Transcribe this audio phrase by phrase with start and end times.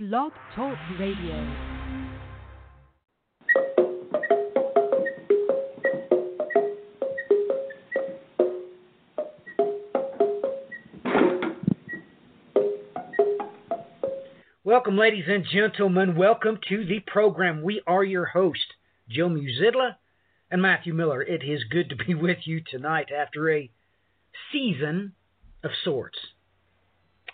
[0.00, 1.56] Blog Talk Radio.
[14.62, 16.14] Welcome, ladies and gentlemen.
[16.14, 17.62] Welcome to the program.
[17.64, 18.74] We are your host,
[19.08, 19.96] Joe Muzidla
[20.48, 21.24] and Matthew Miller.
[21.24, 23.68] It is good to be with you tonight after a
[24.52, 25.14] season
[25.64, 26.18] of sorts.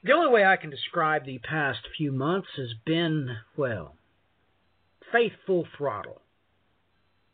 [0.05, 3.97] The only way I can describe the past few months has been, well,
[5.11, 6.20] faithful throttle.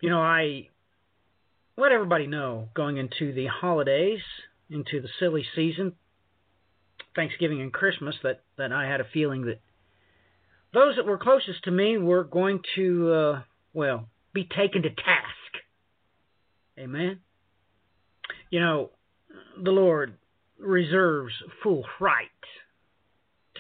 [0.01, 0.69] You know, I
[1.77, 4.21] let everybody know going into the holidays,
[4.71, 5.95] into the silly season,
[7.17, 9.61] Thanksgiving and Christmas, that, that I had a feeling that
[10.73, 13.43] those that were closest to me were going to, uh,
[13.75, 15.27] well, be taken to task.
[16.79, 17.19] Amen.
[18.49, 18.91] You know,
[19.61, 20.15] the Lord
[20.57, 22.29] reserves full right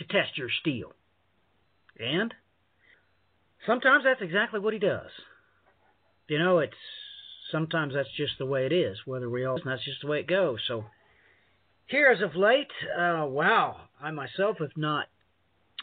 [0.01, 0.93] to test your steel.
[1.99, 2.35] And
[3.67, 5.11] sometimes that's exactly what he does.
[6.29, 6.75] You know, it's
[7.53, 8.97] sometimes that's just the way it is.
[9.05, 10.59] Whether we all, that's just the way it goes.
[10.67, 10.84] So
[11.87, 15.07] here, as of late, uh, wow, I myself have not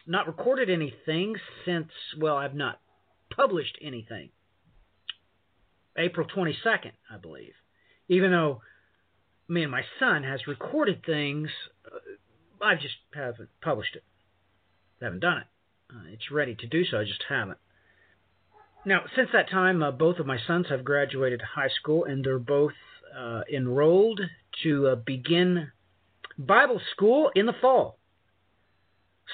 [0.06, 1.90] not recorded anything since.
[2.18, 2.80] Well, I've not
[3.36, 4.30] published anything.
[5.98, 7.54] April 22nd, I believe.
[8.08, 8.62] Even though
[9.50, 11.50] me and my son has recorded things,
[12.61, 14.03] I just haven't published it.
[15.02, 15.47] I haven't done it.
[15.94, 17.58] Uh, it's ready to do so, I just haven't.
[18.86, 22.39] Now, since that time, uh, both of my sons have graduated high school and they're
[22.39, 22.73] both
[23.17, 24.22] uh, enrolled
[24.63, 25.72] to uh, begin
[26.38, 27.97] Bible school in the fall.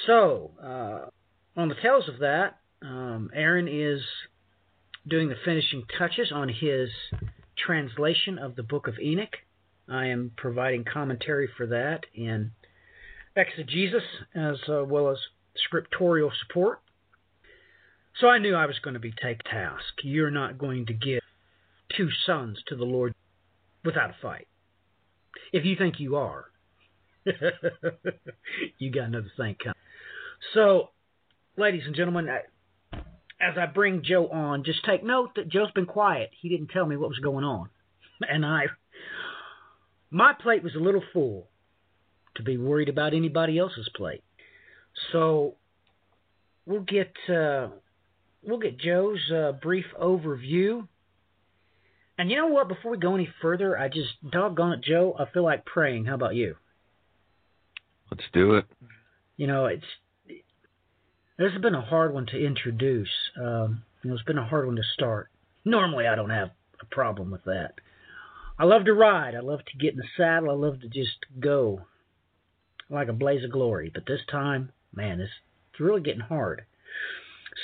[0.08, 4.02] So, uh, on the tails of that, um, Aaron is
[5.08, 6.90] doing the finishing touches on his
[7.58, 9.38] translation of the Book of Enoch.
[9.88, 12.52] I am providing commentary for that in
[13.36, 14.04] exegesis
[14.36, 15.18] as uh, well as
[15.58, 16.80] scriptorial support.
[18.20, 19.84] So I knew I was going to be take task.
[20.04, 21.22] You're not going to give
[21.96, 23.14] two sons to the Lord
[23.84, 24.48] without a fight.
[25.52, 26.46] If you think you are,
[28.78, 29.76] you got another thing coming.
[30.54, 30.90] So,
[31.58, 32.28] ladies and gentlemen,
[33.42, 36.30] as I bring Joe on, just take note that Joe's been quiet.
[36.40, 37.70] He didn't tell me what was going on,
[38.22, 38.66] and I,
[40.12, 41.48] my plate was a little full
[42.36, 44.24] to be worried about anybody else's plate.
[45.12, 45.56] So,
[46.66, 47.70] we'll get uh,
[48.44, 50.88] we'll get Joe's uh, brief overview.
[52.18, 52.68] And you know what?
[52.68, 55.16] Before we go any further, I just doggone it, Joe.
[55.18, 56.06] I feel like praying.
[56.06, 56.56] How about you?
[58.12, 58.66] Let's do it.
[59.38, 59.84] You know, it's
[61.38, 63.10] this has been a hard one to introduce.
[63.40, 65.30] Um, you know, it's been a hard one to start.
[65.66, 66.52] Normally, I don't have
[66.82, 67.74] a problem with that.
[68.60, 69.34] I love to ride.
[69.34, 70.52] I love to get in the saddle.
[70.52, 71.82] I love to just go
[72.94, 73.92] like a blaze of glory.
[73.94, 75.32] But this time, man, it's,
[75.72, 76.64] it's really getting hard.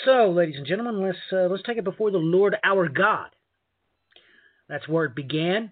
[0.06, 3.30] So, ladies and gentlemen, let's uh, let's take it before the Lord our God.
[4.68, 5.72] That's where it began,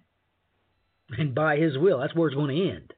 [1.17, 2.93] and by His will, that's where it's going to end,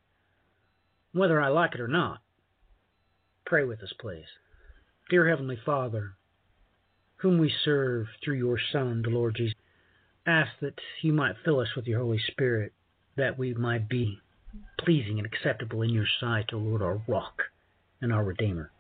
[1.12, 2.20] whether I like it or not.
[3.46, 4.28] Pray with us, please.
[5.10, 6.14] Dear Heavenly Father,
[7.18, 9.56] whom we serve through your Son, the Lord Jesus,
[10.26, 12.72] ask that you might fill us with your Holy Spirit,
[13.18, 14.20] that we might be
[14.80, 17.44] pleasing and acceptable in your sight, O Lord, our rock
[18.02, 18.72] and our Redeemer.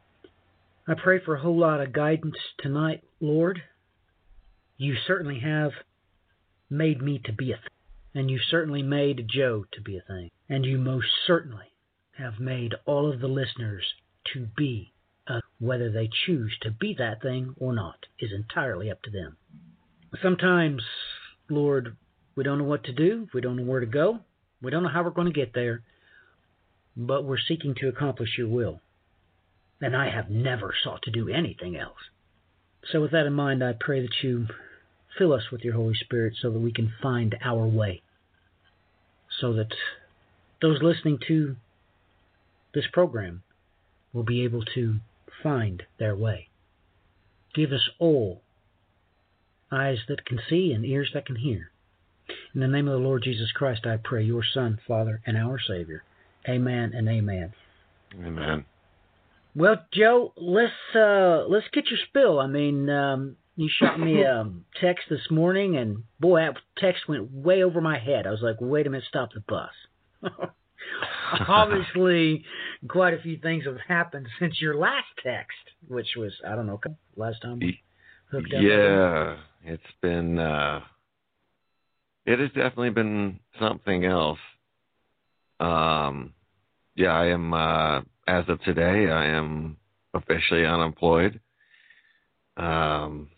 [0.87, 3.61] I pray for a whole lot of guidance tonight, Lord.
[4.77, 5.71] You certainly have
[6.69, 10.29] made me to be a thing, and you certainly made Joe to be a thing,
[10.47, 11.65] and you most certainly
[12.17, 13.83] have made all of the listeners
[14.33, 14.93] to be
[15.27, 19.37] uh, whether they choose to be that thing or not is entirely up to them.
[20.23, 20.81] Sometimes,
[21.49, 21.95] Lord,
[22.35, 24.19] we don't know what to do, we don't know where to go,
[24.61, 25.81] we don't know how we're going to get there,
[26.95, 28.81] but we're seeking to accomplish your will.
[29.81, 31.97] And I have never sought to do anything else.
[32.91, 34.47] So, with that in mind, I pray that you
[35.17, 38.01] fill us with your Holy Spirit so that we can find our way.
[39.39, 39.73] So that
[40.61, 41.55] those listening to
[42.73, 43.43] this program
[44.13, 44.99] will be able to
[45.41, 46.49] find their way.
[47.53, 48.41] Give us all
[49.71, 51.71] eyes that can see and ears that can hear.
[52.53, 55.59] In the name of the Lord Jesus Christ, I pray, your Son, Father, and our
[55.59, 56.03] Savior.
[56.47, 57.53] Amen and amen.
[58.23, 58.65] Amen.
[59.55, 62.39] Well, Joe, let's uh, let's get your spill.
[62.39, 64.49] I mean, um, you shot me a
[64.81, 68.25] text this morning, and boy, that text went way over my head.
[68.25, 70.31] I was like, wait a minute, stop the bus.
[71.47, 72.43] obviously
[72.87, 75.57] quite a few things have happened since your last text,
[75.87, 76.79] which was I don't know
[77.15, 77.79] last time we
[78.31, 78.61] hooked up.
[78.61, 80.81] Yeah, it's been uh
[82.29, 84.39] it has definitely been something else.
[85.59, 86.33] Um
[86.95, 89.77] yeah, I am uh as of today I am
[90.13, 91.39] officially unemployed,
[92.57, 93.29] um,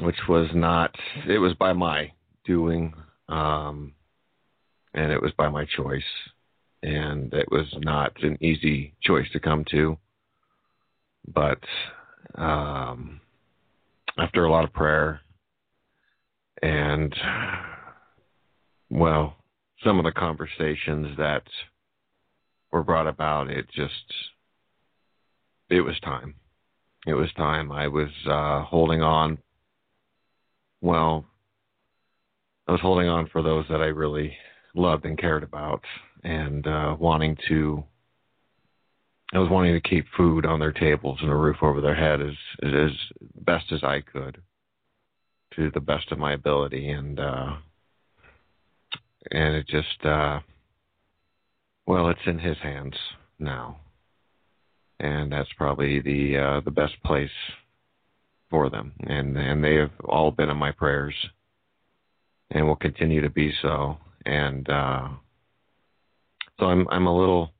[0.00, 0.94] which was not.
[1.28, 2.12] It was by my
[2.44, 2.92] doing,
[3.28, 3.92] um,
[4.94, 6.02] and it was by my choice,
[6.82, 9.96] and it was not an easy choice to come to.
[11.32, 11.60] But
[12.34, 13.20] um,
[14.18, 15.20] after a lot of prayer
[16.62, 17.14] and
[18.90, 19.36] well,
[19.84, 21.44] some of the conversations that
[22.72, 23.94] were brought about, it just
[25.70, 26.34] it was time.
[27.06, 27.72] It was time.
[27.72, 29.38] I was uh, holding on.
[30.82, 31.24] Well,
[32.66, 34.36] I was holding on for those that I really
[34.74, 35.82] loved and cared about,
[36.24, 37.84] and uh, wanting to.
[39.32, 42.20] I was wanting to keep food on their tables and a roof over their head
[42.20, 42.90] as as
[43.36, 44.42] best as I could,
[45.54, 47.56] to the best of my ability, and uh,
[49.30, 50.40] and it just uh,
[51.86, 52.94] well, it's in his hands
[53.38, 53.78] now,
[54.98, 57.30] and that's probably the uh, the best place
[58.50, 61.14] for them, and and they have all been in my prayers,
[62.50, 63.96] and will continue to be so,
[64.26, 65.08] and uh,
[66.58, 67.52] so I'm I'm a little,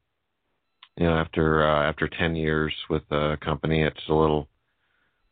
[0.97, 4.49] you know, after uh, after ten years with the company, it's a little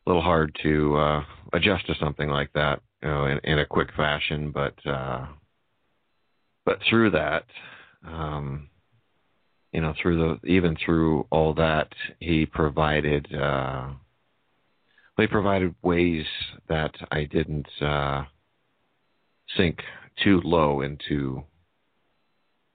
[0.07, 3.91] little hard to uh, adjust to something like that, you know, in, in a quick
[3.95, 5.27] fashion, but uh,
[6.69, 7.47] but through that.
[8.07, 8.69] Um,
[9.73, 11.89] you know, through the even through all that,
[12.21, 13.89] he provided uh,
[15.17, 16.27] he provided ways
[16.69, 18.25] that I didn't uh,
[19.57, 19.79] sink
[20.23, 21.43] too low into,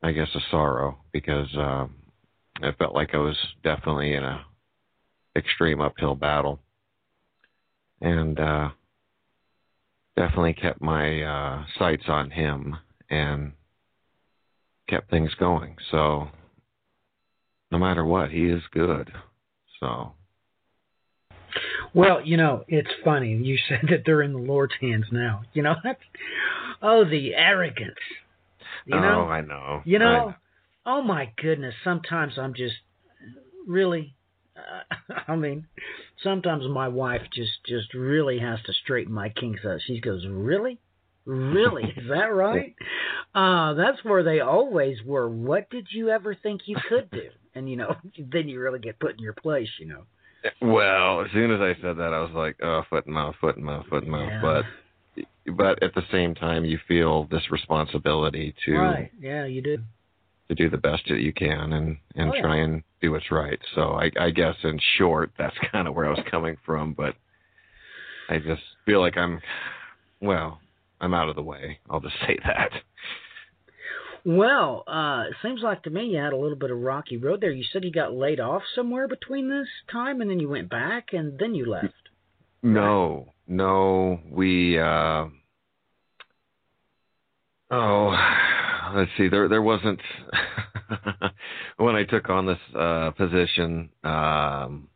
[0.02, 1.94] I guess, a sorrow because um,
[2.64, 4.44] I felt like I was definitely in a
[5.36, 6.60] extreme uphill battle,
[8.02, 8.70] and uh,
[10.16, 12.76] definitely kept my uh, sights on him
[13.12, 13.52] and
[14.90, 15.76] kept things going.
[15.92, 16.28] So
[17.72, 19.12] no matter what, he is good.
[19.80, 20.14] So.
[21.94, 23.36] Well, you know, it's funny.
[23.36, 25.42] You said that they're in the Lord's hands now.
[25.54, 25.76] You know,
[26.82, 27.96] oh, the arrogance.
[28.86, 29.82] You know, oh, I know.
[29.86, 30.36] You know, know.
[30.86, 31.74] oh my goodness.
[31.84, 32.76] Sometimes I'm just
[33.68, 34.16] really.
[34.56, 35.68] Uh, I mean,
[36.22, 39.80] sometimes my wife just just really has to straighten my kinks out.
[39.86, 40.80] She goes, "Really,
[41.26, 42.76] really, is that right?"
[43.36, 45.28] Uh, that's where they always were.
[45.30, 47.30] What did you ever think you could do?
[47.56, 47.96] And you know,
[48.32, 49.70] then you really get put in your place.
[49.80, 50.04] You know.
[50.62, 53.56] Well, as soon as I said that, I was like, "Oh, foot and mouth, foot
[53.56, 54.42] and mouth, foot and mouth." Yeah.
[54.42, 54.66] But
[55.56, 59.12] but at the same time, you feel this responsibility to Right.
[59.20, 59.78] Yeah, you do.
[60.50, 62.42] to do the best that you can and and Oh, yeah.
[62.42, 63.60] try and do what's right.
[63.76, 66.94] So I I guess in short, that's kind of where I was coming from.
[66.94, 67.16] But
[68.30, 69.42] I just feel like I'm
[70.22, 70.60] well,
[71.04, 71.80] I'm out of the way.
[71.90, 72.72] I'll just say that.
[74.24, 77.42] Well, uh, it seems like to me you had a little bit of rocky road
[77.42, 77.52] there.
[77.52, 81.08] You said you got laid off somewhere between this time, and then you went back,
[81.12, 81.94] and then you left.
[82.62, 84.80] No, no, we.
[84.80, 85.26] Uh,
[87.70, 88.18] oh,
[88.96, 89.28] let's see.
[89.28, 90.00] There, there wasn't
[91.76, 93.90] when I took on this uh, position.
[94.06, 94.88] Um,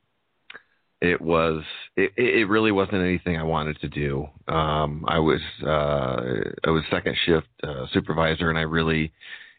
[1.02, 1.64] it was.
[1.96, 4.28] It, it really wasn't anything I wanted to do.
[4.48, 5.42] Um, I was.
[5.64, 9.12] Uh, I was second shift uh, supervisor, and I really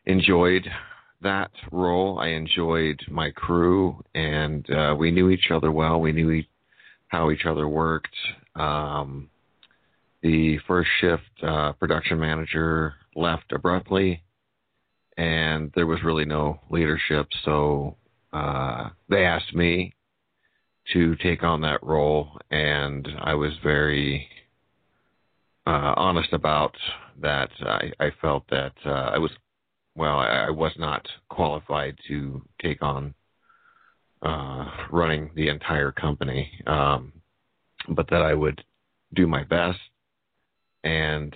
[0.06, 0.68] enjoyed
[1.22, 2.18] that role.
[2.18, 6.00] I enjoyed my crew, and uh, we knew each other well.
[6.00, 6.48] We knew each
[7.08, 8.14] how each other worked.
[8.54, 9.30] Um,
[10.22, 14.22] the first shift uh, production manager left abruptly,
[15.16, 17.28] and there was really no leadership.
[17.44, 17.96] So
[18.32, 19.94] uh, they asked me
[20.92, 24.26] to take on that role, and I was very
[25.66, 26.74] uh, honest about
[27.20, 27.50] that.
[27.60, 29.30] I, I felt that uh, I was,
[29.94, 33.14] well, I, I was not qualified to take on
[34.22, 37.12] uh, running the entire company, um,
[37.90, 38.62] but that I would
[39.14, 39.78] do my best,
[40.84, 41.34] and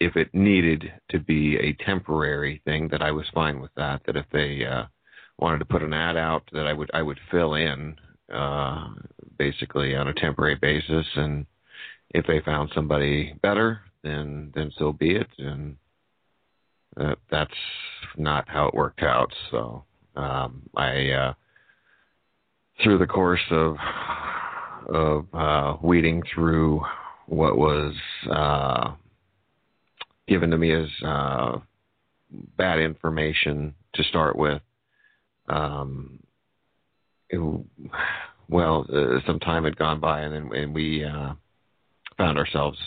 [0.00, 4.02] if it needed to be a temporary thing, that I was fine with that.
[4.06, 4.84] That if they uh,
[5.38, 7.96] wanted to put an ad out, that I would I would fill in
[8.34, 8.88] uh,
[9.38, 11.46] basically on a temporary basis, and
[12.10, 15.28] if they found somebody better, then then so be it.
[15.38, 15.76] And
[16.96, 17.50] uh, that's
[18.16, 19.32] not how it worked out.
[19.50, 19.84] So
[20.16, 21.10] um, I.
[21.10, 21.34] Uh,
[22.82, 23.76] through the course of
[24.88, 26.82] of uh, weeding through
[27.26, 27.94] what was
[28.30, 28.92] uh,
[30.28, 31.58] given to me as uh,
[32.58, 34.60] bad information to start with.
[35.48, 36.20] Um,
[38.48, 41.34] well, uh, some time had gone by, and then and we uh,
[42.16, 42.78] found ourselves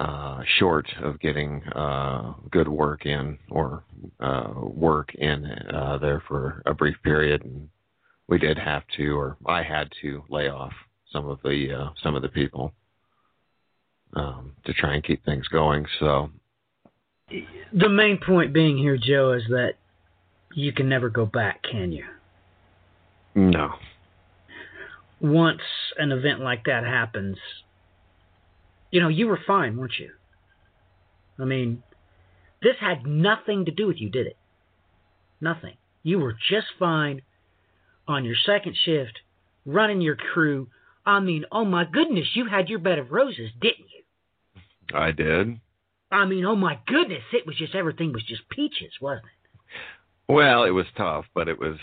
[0.00, 3.84] uh, short of getting uh, good work in or
[4.20, 7.68] uh, work in uh, there for a brief period, and
[8.28, 10.72] we did have to, or I had to lay off
[11.12, 12.72] some of the uh, some of the people
[14.14, 15.86] um, to try and keep things going.
[16.00, 16.30] So
[17.72, 19.74] the main point being here, Joe, is that
[20.54, 22.04] you can never go back, can you?
[23.34, 23.70] No.
[25.20, 25.62] Once
[25.96, 27.38] an event like that happens,
[28.90, 30.10] you know, you were fine, weren't you?
[31.38, 31.82] I mean,
[32.60, 34.36] this had nothing to do with you, did it?
[35.40, 35.74] Nothing.
[36.02, 37.22] You were just fine
[38.06, 39.20] on your second shift,
[39.64, 40.68] running your crew.
[41.06, 44.02] I mean, oh my goodness, you had your bed of roses, didn't you?
[44.94, 45.60] I did.
[46.10, 50.32] I mean, oh my goodness, it was just everything was just peaches, wasn't it?
[50.32, 51.76] Well, it was tough, but it was.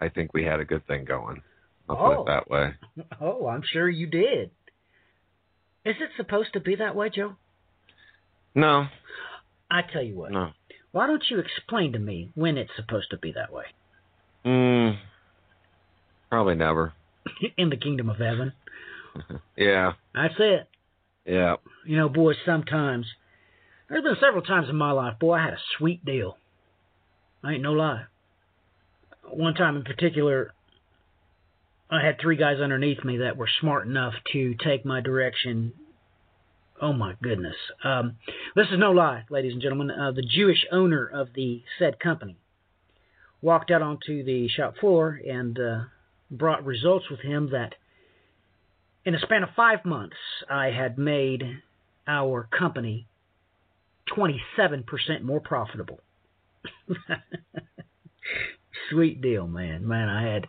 [0.00, 1.42] I think we had a good thing going.
[1.88, 2.08] I'll oh.
[2.08, 2.74] put it that way.
[3.20, 4.50] Oh, I'm sure you did.
[5.84, 7.36] Is it supposed to be that way, Joe?
[8.54, 8.86] No.
[9.70, 10.32] I tell you what.
[10.32, 10.50] No.
[10.92, 13.64] Why don't you explain to me when it's supposed to be that way?
[14.44, 14.98] Mm,
[16.30, 16.92] probably never.
[17.56, 18.52] In the kingdom of heaven.
[19.56, 19.92] yeah.
[20.14, 20.68] That's it.
[21.26, 21.56] Yeah.
[21.84, 23.06] You know, boy, sometimes
[23.88, 26.38] there's been several times in my life, boy, I had a sweet deal.
[27.44, 28.04] I ain't no lie.
[29.30, 30.52] One time in particular,
[31.90, 35.72] I had three guys underneath me that were smart enough to take my direction.
[36.80, 37.56] Oh my goodness.
[37.84, 38.16] Um,
[38.54, 39.90] this is no lie, ladies and gentlemen.
[39.90, 42.36] Uh, the Jewish owner of the said company
[43.40, 45.80] walked out onto the shop floor and uh,
[46.30, 47.74] brought results with him that
[49.04, 50.16] in a span of five months,
[50.50, 51.44] I had made
[52.08, 53.06] our company
[54.16, 56.00] 27% more profitable.
[58.90, 59.86] Sweet deal, man.
[59.86, 60.46] Man, I had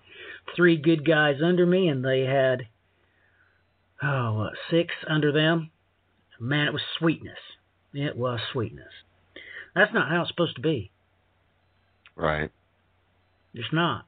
[0.56, 2.68] three good guys under me, and they had,
[4.02, 5.72] oh, what, six under them.
[6.40, 7.40] Man, it was sweetness.
[7.94, 8.92] It was sweetness.
[9.76, 10.92] That's not how it's supposed to be.
[12.16, 12.52] Right.
[13.54, 14.06] It's not.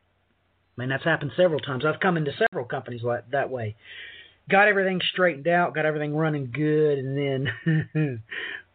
[0.78, 1.84] I mean, that's happened several times.
[1.86, 3.76] I've come into several companies like that way.
[4.50, 7.84] Got everything straightened out, got everything running good, and then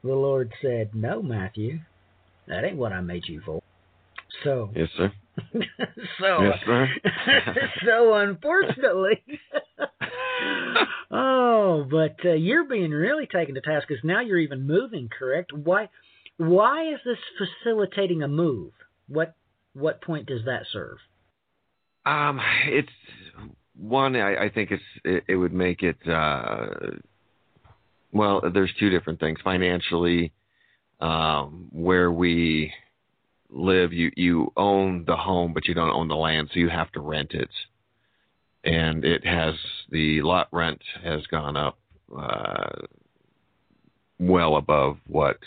[0.02, 1.80] the Lord said, No, Matthew,
[2.46, 3.62] that ain't what I made you for.
[4.44, 5.12] So, Yes, sir.
[6.20, 6.58] so, Yes,
[7.84, 9.22] so unfortunately,
[11.10, 15.08] oh, but uh, you're being really taken to task because now you're even moving.
[15.08, 15.52] Correct?
[15.52, 15.88] Why?
[16.36, 18.72] Why is this facilitating a move?
[19.08, 19.34] What
[19.74, 20.98] what point does that serve?
[22.06, 22.88] Um, it's
[23.76, 24.16] one.
[24.16, 25.96] I, I think it's it, it would make it.
[26.06, 26.66] Uh,
[28.12, 30.32] well, there's two different things financially.
[31.00, 32.72] Um, where we
[33.54, 36.90] live, you you own the home, but you don't own the land, so you have
[36.92, 37.50] to rent it.
[38.64, 39.54] And it has
[39.90, 41.78] the lot rent has gone up
[42.16, 42.86] uh,
[44.18, 45.38] well above what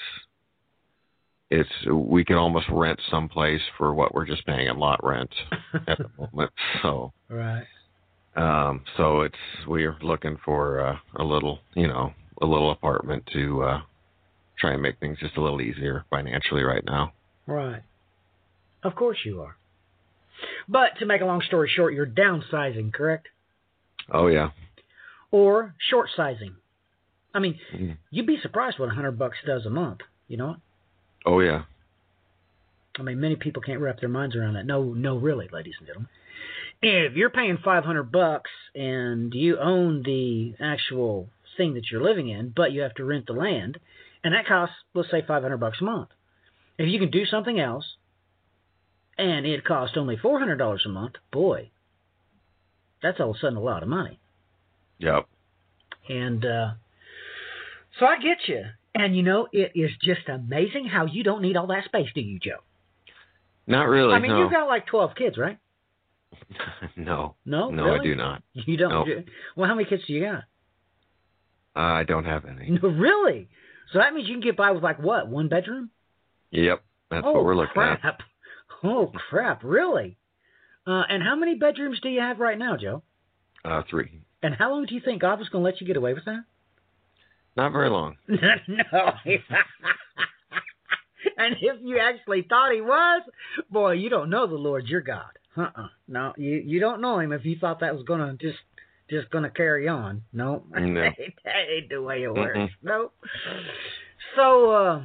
[1.50, 1.70] it's.
[1.92, 5.34] We can almost rent someplace for what we're just paying in lot rent
[5.88, 6.52] at the moment.
[6.82, 7.66] So Right.
[8.36, 9.36] um, so it's
[9.68, 13.82] we're looking for uh, a little, you know, a little apartment to uh,
[14.60, 17.14] try and make things just a little easier financially right now.
[17.48, 17.82] Right.
[18.88, 19.58] Of course you are.
[20.70, 23.28] But to make a long story short, you're downsizing, correct?
[24.10, 24.52] Oh yeah.
[25.30, 26.56] Or short sizing.
[27.34, 27.98] I mean, Mhm.
[28.12, 30.02] you'd be surprised what a hundred bucks does a month.
[30.30, 30.56] You know?
[31.26, 31.64] Oh yeah.
[32.98, 34.66] I mean, many people can't wrap their minds around that.
[34.66, 36.10] No, no, really, ladies and gentlemen.
[36.82, 42.50] If you're paying 500 bucks and you own the actual thing that you're living in,
[42.56, 43.80] but you have to rent the land,
[44.24, 46.10] and that costs, let's say, 500 bucks a month.
[46.78, 47.97] If you can do something else,
[49.18, 51.72] and it costs only $400 a month, boy,
[53.02, 54.20] that's all of a sudden a lot of money.
[55.00, 55.28] Yep.
[56.10, 56.72] And uh,
[58.00, 58.64] so I get you.
[58.96, 62.22] And you know, it is just amazing how you don't need all that space, do
[62.22, 62.58] you, Joe?
[63.68, 64.14] Not really.
[64.14, 64.40] I mean, no.
[64.40, 65.60] you've got like 12 kids, right?
[66.96, 67.36] no.
[67.46, 68.00] No, No, really?
[68.00, 68.44] I do not.
[68.54, 68.90] You don't.
[68.92, 69.06] Nope.
[69.06, 69.24] do-
[69.56, 70.44] Well, how many kids do you got?
[71.76, 72.72] I don't have any.
[72.82, 73.50] No, really?
[73.94, 75.28] So that means you can get by with like what?
[75.28, 75.92] One bedroom?
[76.52, 76.84] Yep.
[77.12, 78.04] That's oh, what we're looking crap.
[78.04, 78.20] at.
[78.84, 79.64] Oh crap!
[79.64, 80.18] Really?
[80.86, 83.04] Uh, and how many bedrooms do you have right now, Joe?
[83.66, 84.22] Uh, three.
[84.42, 86.24] And how long do you think God was going to let you get away with
[86.26, 86.44] that?
[87.58, 88.16] Not very long.
[88.28, 88.38] no.
[91.38, 93.24] and if you actually thought he was,
[93.70, 95.32] boy, you don't know the Lord your God.
[95.58, 95.88] Uh-uh.
[96.08, 98.60] No, you you don't know him if you thought that was gonna just
[99.10, 100.22] just gonna carry on.
[100.32, 101.02] No, No.
[101.46, 102.58] that ain't the way it works.
[102.58, 102.70] Mm-mm.
[102.84, 103.12] No.
[104.36, 105.02] So, uh,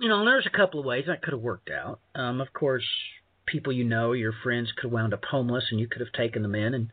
[0.00, 2.00] you know, there's a couple of ways that could have worked out.
[2.14, 2.84] Um, of course,
[3.46, 6.42] people you know, your friends could have wound up homeless, and you could have taken
[6.42, 6.90] them in, and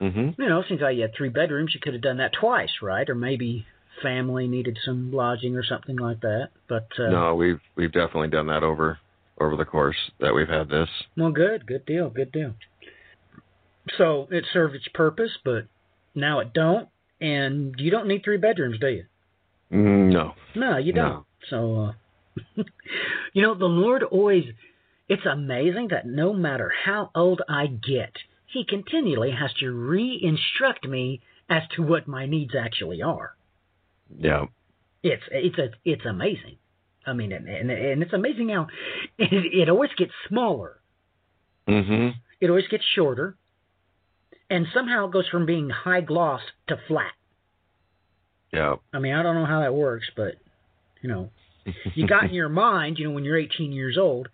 [0.00, 0.38] Mhm.
[0.38, 3.08] you know, since you had three bedrooms, you could have done that twice, right?
[3.08, 3.64] Or maybe
[4.02, 6.50] family needed some lodging or something like that.
[6.68, 8.98] But uh, No, we've we've definitely done that over
[9.40, 10.88] over the course that we've had this.
[11.16, 12.54] well, good, good deal, good deal.
[13.96, 15.66] So it served its purpose, but
[16.14, 16.88] now it don't.
[17.20, 19.04] And you don't need three bedrooms, do you?
[19.72, 20.34] Mm, No.
[20.54, 21.08] No, you don't.
[21.12, 21.26] No.
[21.48, 21.92] So, uh,
[23.32, 24.44] you know, the Lord always,
[25.08, 28.12] it's amazing that no matter how old I get,
[28.46, 33.36] He continually has to re instruct me as to what my needs actually are.
[34.18, 34.46] Yeah.
[35.02, 36.56] It's, it's, a, it's amazing.
[37.06, 38.66] I mean, and, and, and it's amazing how
[39.18, 40.80] it, it always gets smaller,
[41.68, 42.10] Mm-hmm.
[42.40, 43.36] it always gets shorter,
[44.48, 47.12] and somehow it goes from being high gloss to flat.
[48.52, 48.76] Yeah.
[48.92, 50.34] I mean, I don't know how that works, but,
[51.02, 51.30] you know,
[51.94, 54.28] you got in your mind, you know, when you're 18 years old,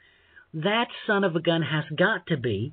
[0.55, 2.73] that son of a gun has got to be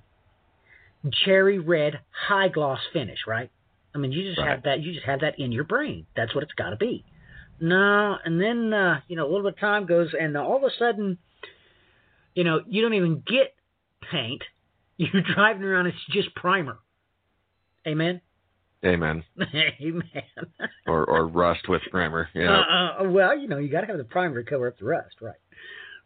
[1.26, 3.50] cherry red high gloss finish, right?
[3.96, 4.50] I mean, you just Right.
[4.50, 4.82] have that.
[4.82, 6.06] You just have that in your brain.
[6.16, 7.04] That's what it's got to be.
[7.62, 10.64] No, and then uh, you know, a little bit of time goes, and all of
[10.64, 11.18] a sudden,
[12.34, 13.54] you know, you don't even get
[14.12, 14.44] paint.
[14.98, 15.88] You're driving around.
[15.88, 16.78] It's just primer.
[17.88, 18.22] Amen.
[18.86, 19.24] Amen.
[19.82, 20.04] Amen.
[20.88, 22.30] Or or rust with primer.
[22.34, 22.62] Yeah.
[22.62, 24.86] Uh, uh, well, you know, you got to have the primer to cover up the
[24.86, 25.36] rust, right?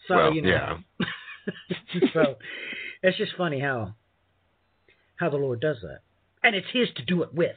[0.08, 0.50] So Well, you know,
[1.00, 1.06] yeah.
[2.14, 2.36] so
[3.04, 3.94] it's just funny how
[5.18, 6.00] how the Lord does that,
[6.44, 7.56] and it's His to do it with,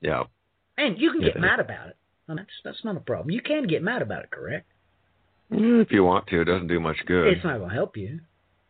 [0.00, 0.24] yeah.
[0.78, 1.40] and you can get Yeah.
[1.42, 1.96] mad about it.
[2.28, 3.30] And that's that's not a problem.
[3.30, 4.66] You can get mad about it, correct?
[5.52, 7.26] Mm, If you want to, it doesn't do much good.
[7.28, 8.20] It's not going to help you,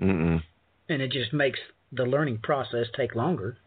[0.00, 0.42] Mm-mm.
[0.88, 1.60] and it just makes
[1.92, 3.58] the learning process take longer.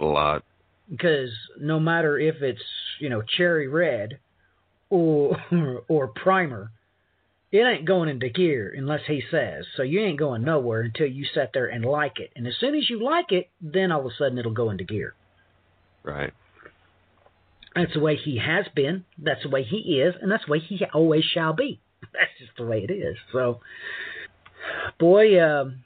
[0.00, 0.44] A lot.
[0.90, 2.62] Because no matter if it's
[2.98, 4.18] you know cherry red
[4.88, 5.36] or
[5.88, 6.72] or primer,
[7.52, 9.64] it ain't going into gear unless he says.
[9.76, 12.30] So you ain't going nowhere until you sit there and like it.
[12.36, 14.84] And as soon as you like it, then all of a sudden it'll go into
[14.84, 15.14] gear.
[16.02, 16.32] Right.
[17.74, 19.04] That's the way he has been.
[19.18, 21.80] That's the way he is, and that's the way he always shall be.
[22.12, 23.16] That's just the way it is.
[23.32, 23.60] So,
[24.98, 25.84] boy, um,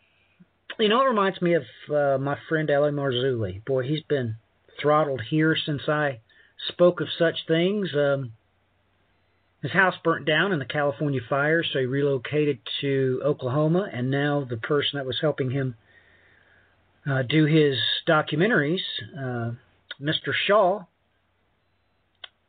[0.79, 2.91] you know, it reminds me of uh, my friend L.A.
[2.91, 3.65] Marzulli.
[3.65, 4.37] Boy, he's been
[4.81, 6.21] throttled here since I
[6.69, 7.91] spoke of such things.
[7.95, 8.33] Um,
[9.63, 14.47] his house burnt down in the California fire, so he relocated to Oklahoma, and now
[14.49, 15.75] the person that was helping him
[17.11, 18.83] uh, do his documentaries,
[19.17, 19.53] uh,
[20.01, 20.33] Mr.
[20.47, 20.85] Shaw,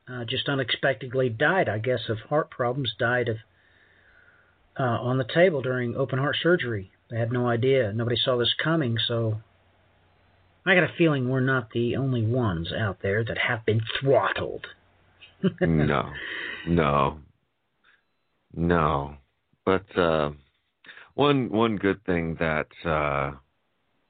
[0.07, 2.93] uh, just unexpectedly died, I guess, of heart problems.
[2.99, 3.37] Died of
[4.79, 6.91] uh, on the table during open heart surgery.
[7.09, 7.91] They had no idea.
[7.93, 8.97] Nobody saw this coming.
[9.07, 9.41] So
[10.65, 14.65] I got a feeling we're not the only ones out there that have been throttled.
[15.61, 16.11] no.
[16.67, 17.19] No.
[18.55, 19.15] No.
[19.63, 20.31] But uh
[21.13, 23.37] one one good thing that uh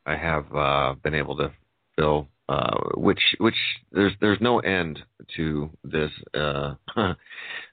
[0.06, 1.52] I have uh been able to
[1.98, 3.56] fill uh which which
[3.92, 5.00] there's there's no end
[5.36, 6.76] to this uh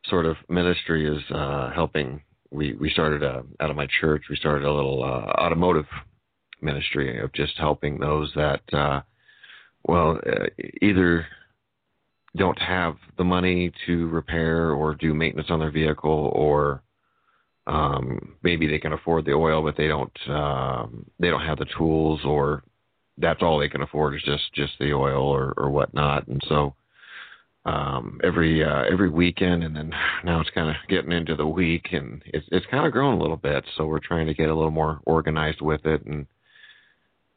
[0.06, 4.36] sort of ministry is uh helping we we started uh, out of my church we
[4.36, 5.86] started a little automotive
[6.62, 9.00] ministry of just helping those that uh
[9.84, 10.46] well uh,
[10.80, 11.26] either
[12.36, 16.82] don't have the money to repair or do maintenance on their vehicle or
[17.66, 21.66] um maybe they can afford the oil but they don't um they don't have the
[21.76, 22.62] tools or
[23.18, 26.26] that's all they can afford is just just the oil or or whatnot.
[26.28, 26.74] And so
[27.64, 29.92] um every uh every weekend and then
[30.24, 33.22] now it's kind of getting into the week and it's it's kind of grown a
[33.22, 33.64] little bit.
[33.76, 36.26] So we're trying to get a little more organized with it and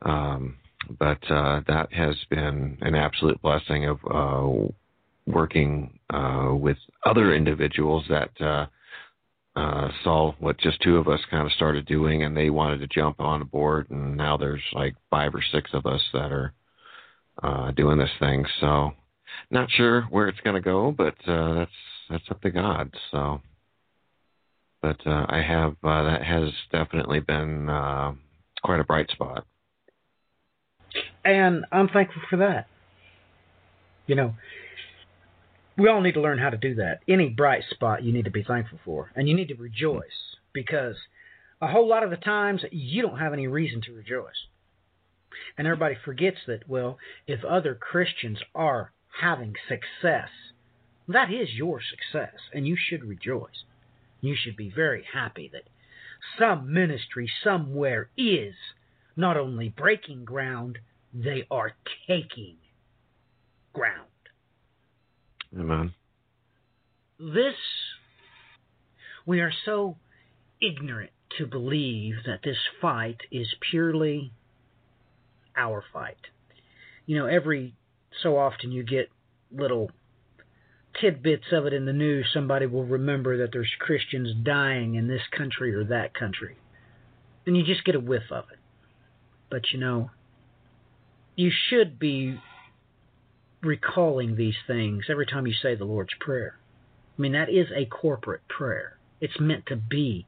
[0.06, 0.56] um
[1.00, 4.72] but uh that has been an absolute blessing of uh
[5.28, 8.65] working uh with other individuals that uh
[9.56, 12.88] uh saw what just two of us kind of started doing and they wanted to
[12.88, 16.54] jump on board and now there's like five or six of us that are
[17.44, 18.46] uh doing this thing.
[18.62, 18.91] So
[19.50, 21.72] not sure where it's going to go but that's
[22.10, 22.94] that's up to god.
[23.12, 23.41] So
[24.82, 27.65] but i have that has definitely been
[28.62, 29.46] quite a bright spot
[31.23, 32.67] And I'm thankful for that.
[34.08, 34.36] You know,
[35.77, 36.99] we all need to learn how to do that.
[37.08, 40.95] Any bright spot you need to be thankful for, and you need to rejoice because
[41.62, 44.47] a whole lot of the times you don't have any reason to rejoice.
[45.58, 50.29] And everybody forgets that, well, if other Christians are having success,
[51.08, 53.63] that is your success, and you should rejoice.
[54.21, 55.63] You should be very happy that
[56.39, 58.55] some ministry somewhere is
[59.15, 60.80] not only breaking ground,
[61.13, 61.71] they are
[62.08, 62.58] taking
[63.73, 64.10] ground.
[65.58, 65.93] amen
[67.19, 67.56] This,
[69.25, 69.97] we are so
[70.62, 74.32] ignorant to believe that this fight is purely
[75.56, 76.17] our fight.
[77.06, 77.75] You know, every
[78.23, 79.10] so often you get
[79.51, 79.91] little
[80.99, 82.28] tidbits of it in the news.
[82.34, 86.58] Somebody will remember that there's Christians dying in this country or that country.
[87.45, 88.60] And you just get a whiff of it.
[89.49, 90.12] But you know,
[91.36, 92.39] you should be
[93.62, 96.58] recalling these things every time you say the Lord's Prayer.
[97.17, 98.97] I mean, that is a corporate prayer.
[99.21, 100.27] It's meant to be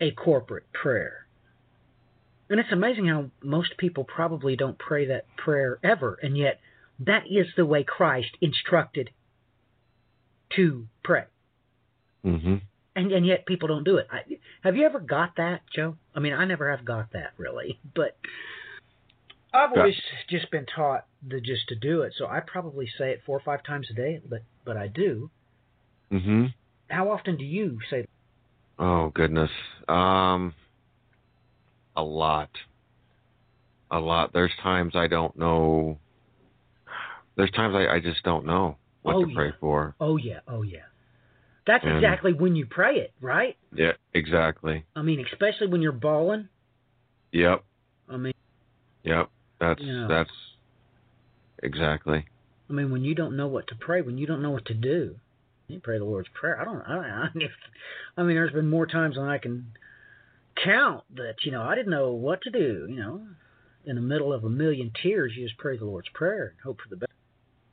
[0.00, 1.26] a corporate prayer.
[2.50, 6.60] And it's amazing how most people probably don't pray that prayer ever, and yet
[6.98, 9.10] that is the way Christ instructed
[10.56, 11.24] to pray.
[12.24, 12.56] Mm-hmm.
[12.94, 14.06] And and yet people don't do it.
[14.10, 14.20] I,
[14.62, 15.96] have you ever got that, Joe?
[16.14, 18.16] I mean, I never have got that really, but
[19.54, 19.80] I've Yeah.
[19.80, 19.94] always
[20.28, 22.14] just been taught to just to do it.
[22.16, 25.30] So I probably say it four or five times a day, but but I do.
[26.12, 26.46] Mm-hmm.
[26.88, 28.06] How often do you say?
[28.78, 29.50] Oh goodness.
[29.88, 30.54] Um
[31.96, 32.50] a lot.
[33.90, 34.32] A lot.
[34.32, 35.98] There's times I don't know
[37.36, 39.52] there's times I, I just don't know what Oh, to pray yeah.
[39.60, 39.94] for.
[40.00, 40.80] Oh yeah, oh yeah.
[41.66, 43.56] That's And- exactly when you pray it, right?
[43.72, 44.84] Yeah, exactly.
[44.96, 46.48] I mean, especially when you're bawling.
[47.32, 47.64] Yep.
[48.08, 48.34] I mean,
[49.04, 49.30] Yep.
[49.60, 50.06] That's Yeah.
[50.08, 50.30] that's
[51.62, 52.24] exactly.
[52.68, 54.74] I mean, when you don't know what to pray, when you don't know what to
[54.74, 55.16] do,
[55.68, 56.60] you pray the Lord's prayer.
[56.60, 56.80] I don't.
[56.82, 57.50] I, don't, I, mean,
[58.16, 59.72] I mean, there's been more times than I can
[60.56, 62.86] count that you know I didn't know what to do.
[62.88, 63.26] You know,
[63.84, 66.80] in the middle of a million tears, you just pray the Lord's prayer and hope
[66.80, 67.12] for the best.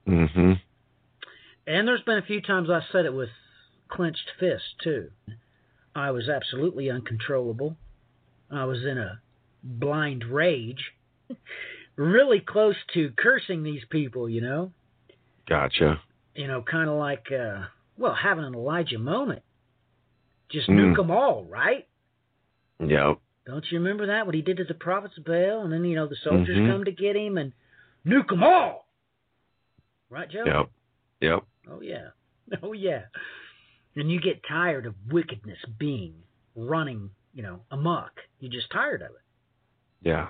[0.08, 0.62] Mm Mhm.
[1.68, 3.30] And there's been a few times I said it with
[3.90, 5.12] clenched fist, too.
[5.96, 7.76] I was absolutely uncontrollable.
[8.52, 9.20] I was in a
[9.64, 10.94] blind rage,
[11.96, 14.30] really close to cursing these people.
[14.30, 14.72] You know.
[15.48, 16.00] Gotcha.
[16.36, 17.64] you know, kind of like, uh,
[17.98, 19.42] well, having an Elijah moment.
[20.50, 20.94] Just Mm.
[20.94, 21.88] nuke them all, right?
[22.80, 23.18] Yep.
[23.46, 24.26] Don't you remember that?
[24.28, 25.64] What he did to the prophets of Baal?
[25.64, 26.72] And then, you know, the soldiers Mhm.
[26.72, 27.52] come to get him and
[28.06, 28.88] nuke them all.
[30.10, 30.44] Right, Joe?
[30.46, 30.70] Yep.
[31.22, 31.44] Yep.
[31.72, 32.10] Oh, yeah.
[32.64, 33.06] Oh, yeah.
[34.00, 36.14] And you get tired of wickedness being
[36.56, 38.12] running, you know, amok.
[38.40, 39.22] You're just tired of it.
[40.08, 40.28] Yeah.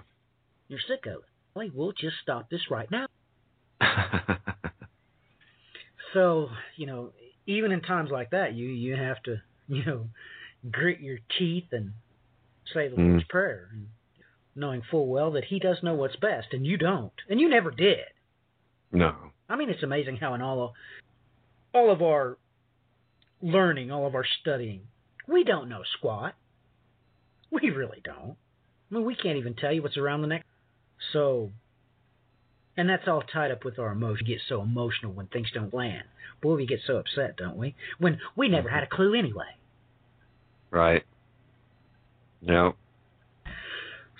[0.68, 1.30] You're sick of it.
[1.54, 3.06] Well, we'll just stop this right now.
[6.14, 7.12] So, you know,
[7.46, 10.06] even in times like that, you you have to, you know,
[10.72, 11.92] grit your teeth and
[12.74, 13.10] say the Mm.
[13.12, 13.88] Lord's Prayer, and
[14.56, 17.70] knowing full well that He does know what's best, and you don't, and you never
[17.72, 18.06] did.
[18.92, 19.14] no.
[19.52, 20.72] I mean, it's amazing how in all of
[21.74, 22.38] all of our
[23.41, 24.82] learning, all of our studying,
[25.28, 26.36] we don't know squat.
[27.52, 28.36] We really don't.
[28.91, 30.45] I mean, we can't even tell you what's around the next.
[31.13, 31.52] So,
[32.75, 34.25] and that's all tied up with our emotion.
[34.28, 36.04] We get so emotional when things don't land.
[36.41, 37.75] Boy, we get so upset, don't we?
[37.97, 39.56] When we never had a clue anyway.
[40.71, 41.04] Right.
[42.41, 42.75] Yep.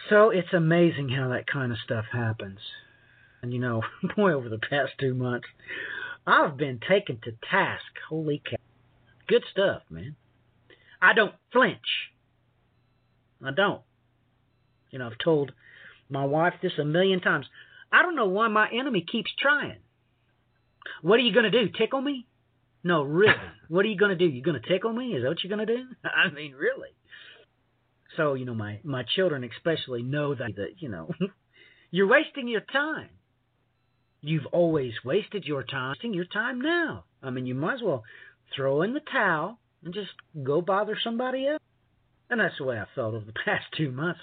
[0.10, 2.60] So it's amazing how that kind of stuff happens.
[3.42, 3.84] And you know,
[4.16, 5.48] boy, over the past two months,
[6.26, 7.86] I've been taken to task.
[8.10, 8.58] Holy cow.
[9.30, 10.16] Good stuff, man.
[11.00, 11.78] I don't flinch.
[13.46, 13.82] I don't.
[14.90, 15.52] You know, I've told
[16.10, 17.46] my wife this a million times.
[17.92, 19.78] I don't know why my enemy keeps trying.
[21.04, 21.72] What are you going to do?
[21.78, 22.26] Tickle me?
[22.84, 23.36] No, really.
[23.68, 24.26] what are you going to do?
[24.26, 25.14] You going to tickle me?
[25.14, 25.84] Is that what you're going to do?
[26.04, 26.90] I mean, really.
[28.18, 31.12] So, you know, my my children especially know that that, you know,
[31.92, 33.10] you're wasting your time.
[34.22, 35.92] You've always wasted your time.
[35.92, 37.06] Wasting your time now.
[37.22, 38.04] I mean, you might as well
[38.56, 40.12] throw in the towel and just
[40.44, 41.62] go bother somebody else.
[42.30, 44.20] And that's the way I felt over the past two months.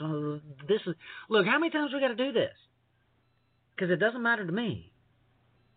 [0.69, 0.95] This is
[1.29, 1.47] look.
[1.47, 2.53] How many times we got to do this?
[3.75, 4.93] Because it doesn't matter to me.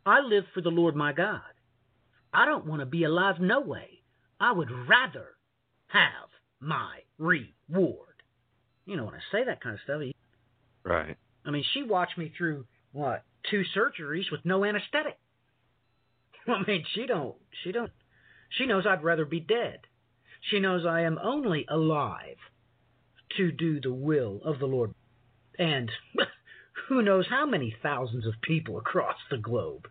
[0.06, 1.42] I live for the Lord my God.
[2.34, 4.02] I don't want to be alive no way.
[4.40, 5.26] I would rather
[5.88, 8.06] have my reward.
[8.86, 10.02] You know, when I say that kind of stuff,
[10.84, 11.18] Right.
[11.46, 15.18] I mean, she watched me through what two surgeries with no anesthetic.
[16.48, 17.92] I mean, she don't, she don't,
[18.50, 19.80] she knows I'd rather be dead.
[20.42, 22.38] She knows I am only alive
[23.38, 24.94] to do the will of the Lord,
[25.58, 25.92] and
[26.88, 29.88] who knows how many thousands of people across the globe.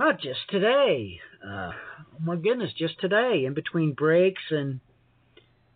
[0.00, 4.80] Oh, just today, uh, oh my goodness, just today, in between breaks and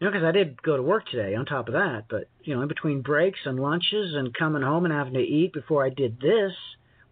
[0.02, 2.56] you know, because I did go to work today on top of that, but, you
[2.56, 5.90] know, in between breaks and lunches and coming home and having to eat before I
[5.90, 6.50] did this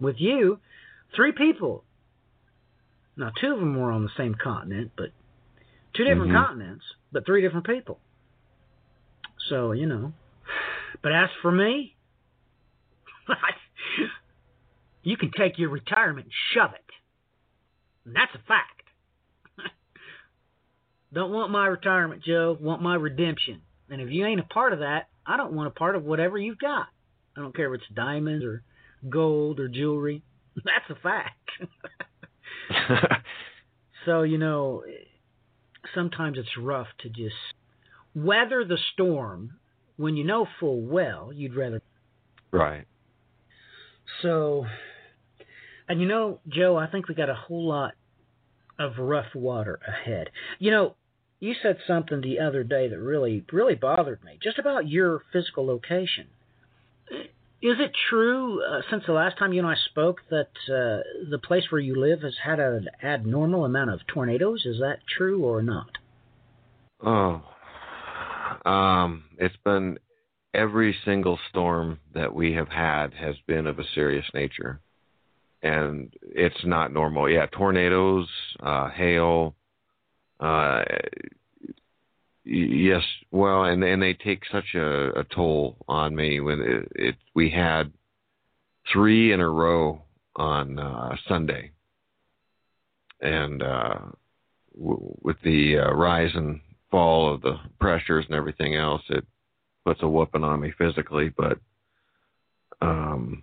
[0.00, 0.59] with you,
[1.14, 1.85] three people.
[3.20, 5.11] Now, two of them were on the same continent, but
[5.92, 6.37] two different Mhm.
[6.37, 8.00] continents, but three different people.
[9.37, 10.14] So, you know.
[11.02, 11.96] But as for me,
[15.02, 16.90] you can take your retirement and shove it.
[18.06, 18.85] And that's a fact.
[21.12, 22.56] Don't want my retirement, Joe.
[22.59, 23.61] Want my redemption.
[23.90, 26.38] And if you ain't a part of that, I don't want a part of whatever
[26.38, 26.88] you've got.
[27.37, 28.62] I don't care if it's diamonds or
[29.09, 30.22] gold or jewelry.
[30.56, 31.50] That's a fact.
[34.04, 34.83] so, you know,
[35.94, 37.35] sometimes it's rough to just
[38.14, 39.59] weather the storm
[39.96, 41.83] when you know full well you'd rather.
[42.52, 42.87] right.
[44.22, 44.66] So,
[45.88, 47.92] and you know, Joe, I think we got a whole lot
[48.78, 50.30] of rough water ahead.
[50.59, 50.96] You know,
[51.38, 55.66] you said something the other day that really, really bothered me, just about your physical
[55.66, 56.28] location.
[57.62, 61.38] Is it true, uh, since the last time you and I spoke, that uh, the
[61.38, 64.64] place where you live has had an abnormal amount of tornadoes?
[64.64, 65.90] Is that true or not?
[67.04, 67.42] Oh,
[68.64, 69.98] um, it's been
[70.54, 74.80] every single storm that we have had has been of a serious nature,
[75.62, 77.28] and it's not normal.
[77.28, 78.28] Yeah, tornadoes,
[78.60, 79.54] uh, hail,
[80.40, 80.82] uh,
[82.50, 87.16] yes, well, and and they take such a, a toll on me when it, it
[87.34, 87.92] we had
[88.92, 90.02] three in a row
[90.36, 91.70] on uh, Sunday,
[93.20, 93.98] and uh,
[94.76, 96.60] w- with the uh, rise and
[96.90, 99.24] fall of the pressures and everything else, it
[99.84, 101.58] puts a whooping on me physically, but
[102.82, 103.42] um,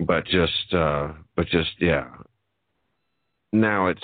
[0.00, 2.08] but just uh, but just yeah.
[3.52, 4.02] Now it's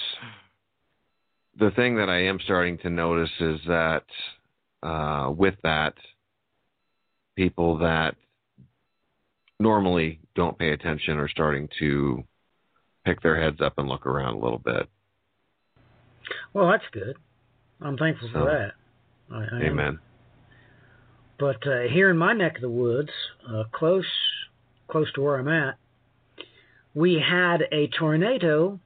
[1.58, 4.04] the thing that I am starting to notice is that
[4.82, 5.94] uh, with that,
[7.36, 8.14] people that
[9.58, 12.24] normally don't pay attention are starting to
[13.04, 14.88] pick their heads up and look around a little bit.
[16.52, 17.16] Well, that's good.
[17.80, 19.34] I'm thankful So, for that.
[19.34, 19.62] I, I am.
[19.62, 19.98] Amen.
[21.38, 23.10] But uh, here in my neck of the woods,
[23.48, 24.06] uh, close
[24.88, 25.76] close to where I'm at,
[26.94, 28.78] we had a tornado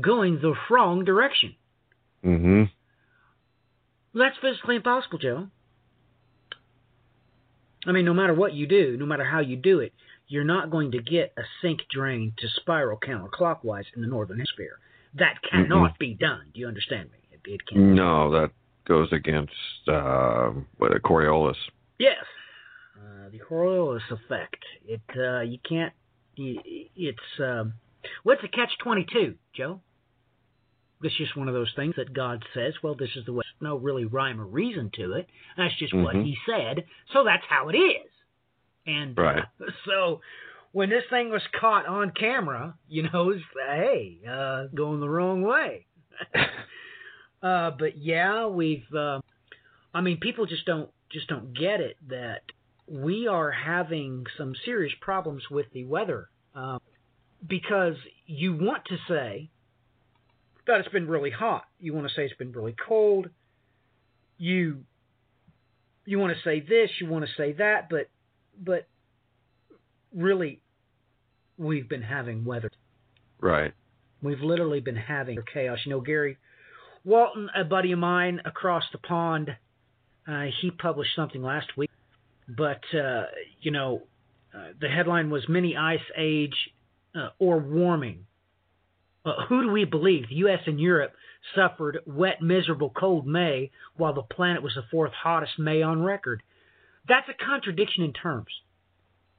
[0.00, 1.54] going the wrong direction.
[2.26, 2.64] Hmm
[4.14, 5.46] That's physically impossible, Joe.
[7.86, 9.92] I mean, no matter what you do, no matter how you do it,
[10.26, 14.80] you're not going to get a sink drain to spiral counterclockwise in the northern hemisphere.
[15.14, 16.50] That cannot be done.
[16.52, 17.18] Do you understand me?
[17.30, 17.80] It, it can't.
[17.80, 18.50] No, that
[18.88, 19.52] goes against
[19.86, 21.54] uh, what a Coriolis.
[22.00, 22.24] Yes,
[22.96, 24.64] uh, the Coriolis effect.
[24.84, 25.92] It uh, you can't.
[26.36, 27.74] It's um,
[28.24, 29.80] what's a catch twenty two, Joe?
[31.02, 32.74] It's just one of those things that God says.
[32.82, 33.42] Well, this is the way.
[33.44, 35.28] There's No really rhyme or reason to it.
[35.56, 36.24] That's just what Mhm.
[36.24, 36.86] He said.
[37.12, 38.10] So that's how it is.
[38.86, 39.22] And uh,
[39.84, 40.20] so
[40.72, 45.42] when this thing was caught on camera, you know, it's, hey, uh, going the wrong
[45.42, 45.86] way.
[47.42, 48.92] uh, but yeah, we've.
[48.94, 49.20] Uh,
[49.94, 52.42] I mean, people just don't just don't get it that
[52.88, 56.78] we are having some serious problems with the weather uh,
[57.46, 57.94] because
[58.26, 59.50] you want to say
[60.66, 61.64] that it's been really hot.
[61.80, 63.28] You want to say it's been really cold.
[64.38, 64.82] You
[66.04, 68.08] you want to say this, you want to say that, but
[68.58, 68.86] but
[70.14, 70.60] really
[71.58, 72.70] we've been having weather.
[73.40, 73.72] Right.
[74.22, 75.78] We've literally been having chaos.
[75.84, 76.38] You know, Gary
[77.04, 79.56] Walton, a buddy of mine across the pond,
[80.26, 81.90] uh, he published something last week,
[82.48, 83.24] but uh,
[83.60, 84.02] you know,
[84.54, 86.54] uh, the headline was "Mini Ice Age
[87.14, 88.26] uh, or Warming."
[89.26, 90.28] Uh, who do we believe?
[90.28, 90.60] The U.S.
[90.66, 91.12] and Europe
[91.54, 96.42] suffered wet, miserable, cold May, while the planet was the fourth hottest May on record.
[97.08, 98.46] That's a contradiction in terms.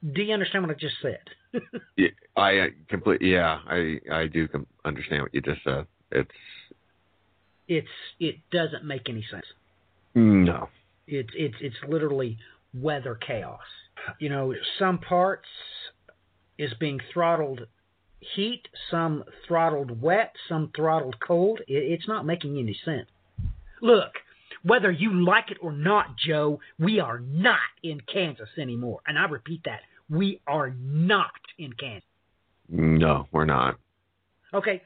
[0.02, 1.62] Do you understand what I just said?
[1.96, 3.32] Yeah, I uh, completely.
[3.32, 5.86] Yeah, I I do com- understand what you just said.
[6.12, 6.30] It's
[7.66, 7.88] it's
[8.20, 9.46] it doesn't make any sense.
[10.14, 10.68] no.
[11.08, 12.38] It's it's it's literally
[12.74, 13.60] weather chaos.
[14.20, 15.48] You know, some parts
[16.58, 17.66] is being throttled
[18.34, 21.60] heat, some throttled wet, some throttled cold.
[21.66, 23.08] It's not making any sense.
[23.80, 24.12] Look,
[24.62, 29.00] whether you like it or not, Joe, we are not in Kansas anymore.
[29.06, 29.80] And I repeat that.
[30.10, 32.04] We are not in Kansas.
[32.68, 33.76] No, we're not.
[34.52, 34.82] Okay,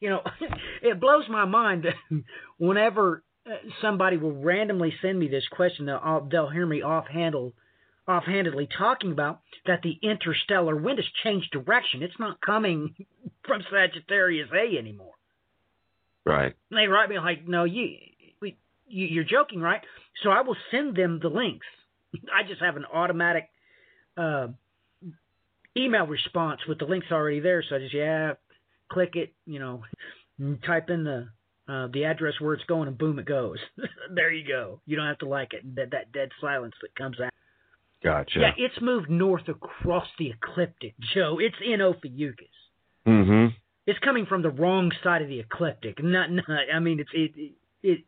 [0.00, 0.22] you know,
[0.82, 1.86] it blows my mind
[2.58, 7.52] whenever uh, somebody will randomly send me this question, they'll, they'll hear me offhandle,
[8.08, 12.02] offhandedly talking about that the interstellar wind has changed direction.
[12.02, 12.94] It's not coming
[13.46, 15.14] from Sagittarius A anymore.
[16.24, 16.54] Right.
[16.70, 17.96] And they write me like, "No, you,
[18.40, 18.56] we,
[18.88, 19.80] you, you're joking, right?"
[20.22, 21.66] So I will send them the links.
[22.14, 23.48] I just have an automatic
[24.16, 24.48] uh,
[25.76, 27.62] email response with the links already there.
[27.68, 28.34] So I just yeah,
[28.90, 29.82] click it, you know,
[30.66, 31.28] type in the
[31.68, 33.58] uh, the address where it's going, and boom, it goes.
[34.14, 34.80] there you go.
[34.86, 35.76] You don't have to like it.
[35.76, 37.32] That that dead silence that comes out.
[38.06, 38.38] Gotcha.
[38.38, 41.38] Yeah, it's moved north across the ecliptic, Joe.
[41.40, 42.46] It's in Ophiuchus.
[43.04, 43.46] Mm-hmm.
[43.88, 46.00] It's coming from the wrong side of the ecliptic.
[46.00, 47.52] Not, not I mean, it's it it.
[47.82, 48.04] it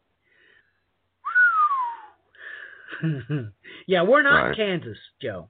[3.89, 4.57] yeah, we're not Right.
[4.57, 5.49] Kansas, Joe.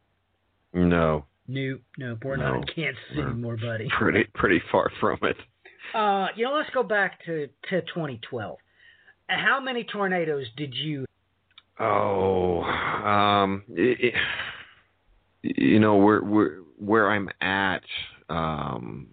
[0.72, 1.26] No.
[1.46, 2.66] Nope, nope, we're not in No.
[2.74, 3.22] Kansas No.
[3.24, 3.88] anymore, buddy.
[3.98, 5.36] Pretty pretty far from it.
[5.94, 8.56] Uh, you know, let's go back to to 2012.
[9.28, 11.04] How many tornadoes did you?
[11.80, 14.14] Oh, um, it,
[15.42, 17.82] it, you know, we're we're where I'm at,
[18.28, 19.06] um,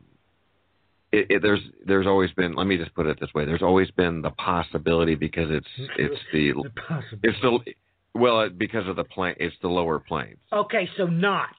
[1.11, 2.55] it, it, there's there's always been.
[2.55, 6.19] Let me just put it this way: there's always been the possibility because it's it's
[6.33, 7.19] the The possibility.
[7.23, 9.35] it's the well because of the plane.
[9.39, 10.39] It's the lower plains.
[10.51, 11.49] Okay, so not.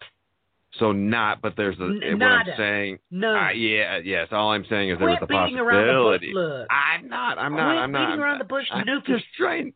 [0.78, 2.98] So not, but there's a N- what I'm saying.
[3.10, 3.34] No.
[3.34, 4.28] Uh, yeah, yes.
[4.30, 5.52] All I'm saying is there was Quit a the bush.
[5.68, 6.32] possibility.
[6.34, 6.68] Look.
[6.70, 7.38] I'm not.
[7.38, 7.76] I'm not.
[7.78, 7.98] I'm not.
[8.00, 9.72] beating I'm around the bush, I'm just trying.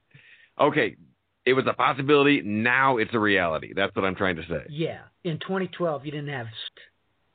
[0.61, 0.97] Okay,
[1.51, 2.43] it was a possibility.
[2.43, 3.73] Now it's a reality.
[3.75, 4.63] That's what I'm trying to say.
[4.69, 5.01] Yeah.
[5.25, 6.47] In 2012, you didn't have.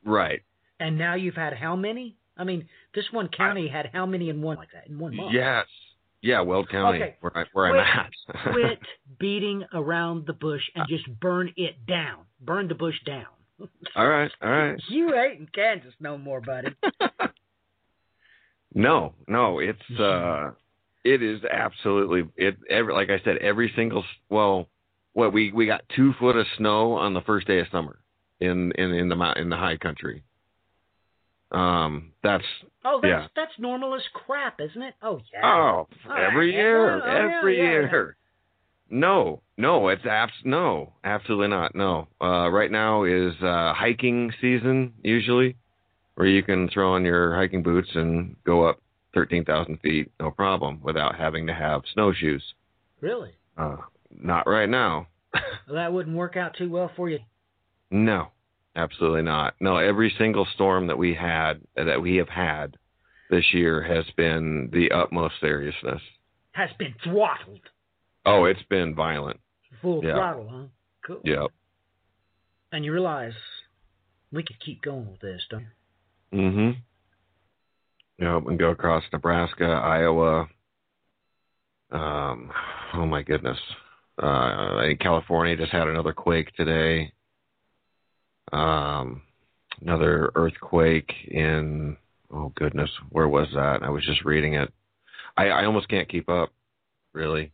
[0.05, 0.41] Right.
[0.79, 2.15] And now you've had how many?
[2.37, 5.33] I mean, this one county had how many in one like that in one month?
[5.33, 5.65] Yes.
[6.21, 7.15] Yeah, Weld County, Okay.
[7.19, 8.51] where, I, where Quit- I'm at.
[8.53, 8.79] Quit
[9.19, 12.25] beating around the bush and just burn it down.
[12.41, 13.25] Burn the bush down.
[13.95, 14.79] all right, all right.
[14.89, 16.69] You ain't in Kansas no more, buddy.
[18.73, 20.51] no, no, it's uh,
[21.05, 22.57] it is absolutely it.
[22.69, 24.67] Every like I said, every single well,
[25.13, 27.99] what we we got two foot of snow on the first day of summer
[28.41, 30.23] in in in the in the high country.
[31.51, 32.43] Um, that's
[32.83, 33.27] Oh, that's Yeah.
[33.35, 34.95] that's normal as crap, isn't it?
[35.01, 35.41] Oh yeah.
[35.43, 36.55] oh every right.
[36.55, 38.17] year, Oh, yeah, every yeah, year.
[38.89, 41.73] No, no, it's abs no, absolutely not.
[41.75, 45.55] No, uh, right now is uh, hiking season usually,
[46.15, 48.79] where you can throw on your hiking boots and go up
[49.15, 52.43] thirteen thousand feet, no problem, without having to have snowshoes.
[53.01, 53.31] Really?
[53.57, 53.77] Uh,
[54.11, 55.07] not right now.
[55.33, 57.19] Well, that wouldn't work out too well for you.
[57.89, 58.27] no,
[58.75, 59.55] absolutely not.
[59.59, 62.77] No, every single storm that we had that we have had
[63.31, 66.01] this year has been the utmost seriousness.
[66.51, 67.61] Has been throttled.
[68.25, 69.39] Oh, it's been violent.
[69.81, 70.13] Full Yeah.
[70.13, 70.65] throttle, huh?
[71.05, 71.21] Cool.
[71.23, 71.47] Yep.
[72.71, 73.33] And you realize
[74.31, 75.61] we could keep going with this, don't
[76.31, 76.73] you?
[78.21, 78.23] Mm-hmm.
[78.23, 80.47] Yep, and go across Nebraska, Iowa.
[81.91, 82.51] Um,
[82.93, 83.57] oh my goodness.
[84.21, 87.11] Uh, I think California just had another quake today.
[88.53, 89.23] Um,
[89.81, 91.97] another earthquake in
[92.31, 93.83] oh goodness, where was that?
[93.83, 94.71] I was just reading it.
[95.37, 96.53] I, I almost can't keep up,
[97.13, 97.51] really.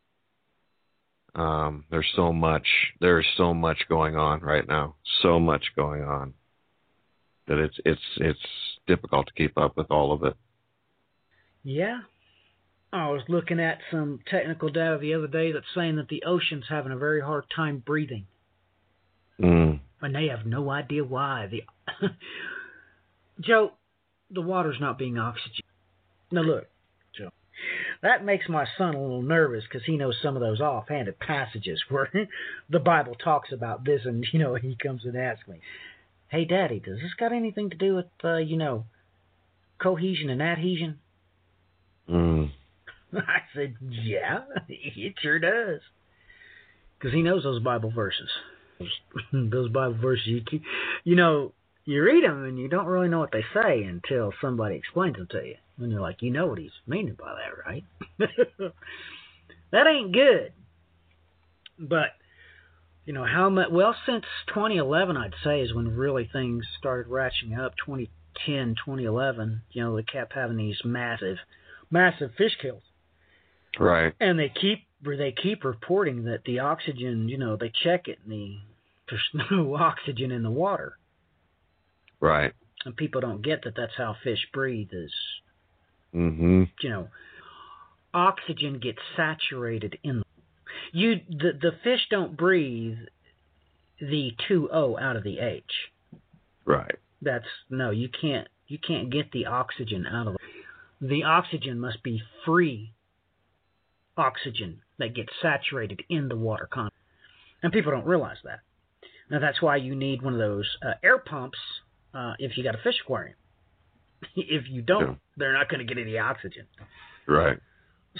[1.33, 2.67] Um, there's so much.
[2.99, 4.95] There's so much going on right now.
[5.21, 6.33] So much going on
[7.47, 8.39] that it's it's it's
[8.87, 10.35] difficult to keep up with all of it.
[11.63, 12.01] Yeah.
[12.93, 16.65] I was looking at some technical data the other day that's saying that the ocean's
[16.67, 18.25] having a very hard time breathing.
[19.39, 19.79] Mm.
[20.01, 21.47] And they have no idea why.
[21.49, 21.63] The
[23.39, 23.71] Joe,
[24.29, 25.65] the water's not being oxygenated.
[26.31, 26.67] Now look,
[27.17, 27.29] Joe,
[28.01, 31.81] that makes my son a little nervous because he knows some of those offhanded passages
[31.89, 32.09] where
[32.69, 35.59] the Bible talks about this, and you know he comes and asks me,
[36.29, 38.85] "Hey, Daddy, does this got anything to do with uh, you know
[39.79, 40.99] cohesion and adhesion?"
[42.11, 42.51] Mm.
[43.13, 45.81] I said, "Yeah, it sure does."
[46.97, 48.29] Because he knows those Bible verses.
[49.33, 50.41] Those, Bible verses, you
[51.03, 51.53] you know,
[51.85, 55.27] you read them and you don't really know what they say until somebody explains them
[55.31, 57.83] to you, and you're like, you know what he's meaning by that, right?
[59.71, 60.53] that ain't good.
[61.79, 62.09] But
[63.05, 63.69] you know how much?
[63.71, 67.73] Well, since 2011, I'd say is when really things started ratcheting up.
[67.85, 71.37] 2010, 2011, you know, they kept having these massive,
[71.91, 72.83] massive fish kills.
[73.79, 74.13] Right.
[74.19, 78.31] And they keep they keep reporting that the oxygen, you know, they check it and
[78.31, 78.57] the
[79.09, 80.97] there's no oxygen in the water.
[82.19, 82.53] Right.
[82.85, 85.13] And people don't get that that's how fish breathe is,
[86.13, 86.69] Mhm.
[86.81, 87.07] you know,
[88.13, 90.25] oxygen gets saturated in the
[90.91, 92.97] you the the fish don't breathe
[93.99, 95.63] the 2O out of the H.
[96.65, 96.95] Right.
[97.21, 100.39] That's no, you can't you can't get the oxygen out of the
[101.01, 102.93] the oxygen must be free
[104.17, 106.93] oxygen that gets saturated in the water content.
[107.63, 108.59] And people don't realize that.
[109.29, 111.57] Now that's why you need one of those uh, air pumps
[112.13, 113.35] uh, if you got a fish aquarium.
[114.35, 115.15] if you don't, Yeah.
[115.37, 116.67] they're not going to get any oxygen.
[117.27, 117.57] Right.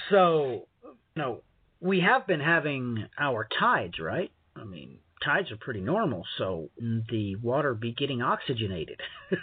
[0.09, 1.41] So, you know,
[1.81, 4.31] we have been having our tides, right?
[4.55, 8.99] I mean, tides are pretty normal, so the water be getting oxygenated.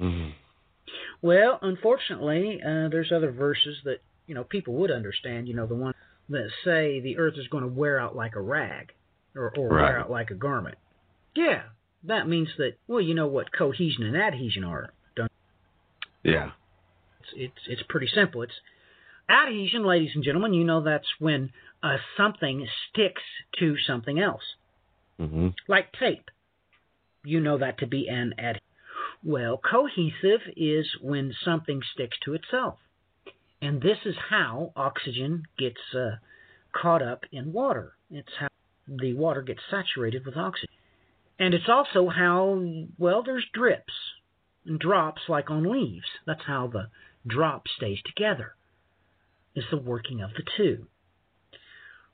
[0.00, 0.32] Mhm.
[1.22, 5.48] Well, unfortunately, uh, there's other verses that you know people would understand.
[5.48, 5.94] You know, the ones
[6.28, 8.92] that say the earth is going to wear out like a rag,
[9.34, 9.82] or, or Right.
[9.82, 10.76] wear out like a garment.
[11.34, 11.62] Yeah,
[12.04, 12.72] that means that.
[12.86, 14.92] Well, you know what cohesion and adhesion are.
[15.16, 15.30] Don't
[16.22, 16.50] Yeah.
[17.20, 18.42] It's it's it's pretty simple.
[18.42, 18.52] It's
[19.28, 20.54] adhesion, ladies and gentlemen.
[20.54, 21.52] You know that's when
[21.82, 23.22] uh, something sticks
[23.58, 24.42] to something else,
[25.20, 25.54] Mhm.
[25.68, 26.30] like tape.
[27.24, 28.60] You know that to be an ad.
[29.24, 32.78] Well, cohesive is when something sticks to itself,
[33.60, 36.16] and this is how oxygen gets uh,
[36.72, 37.92] caught up in water.
[38.10, 38.48] It's how
[38.88, 40.74] the water gets saturated with oxygen.
[41.38, 42.62] And it's also how,
[42.98, 43.92] well, there's drips
[44.66, 46.06] and drops like on leaves.
[46.26, 46.88] That's how the
[47.26, 48.54] drop stays together.
[49.54, 50.86] It's the working of the two.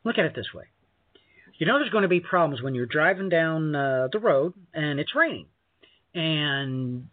[0.05, 0.65] Look at it this way.
[1.59, 5.01] You know there's going to be problems when you're driving down uh, the road and
[5.01, 5.47] it's raining.
[6.15, 7.09] And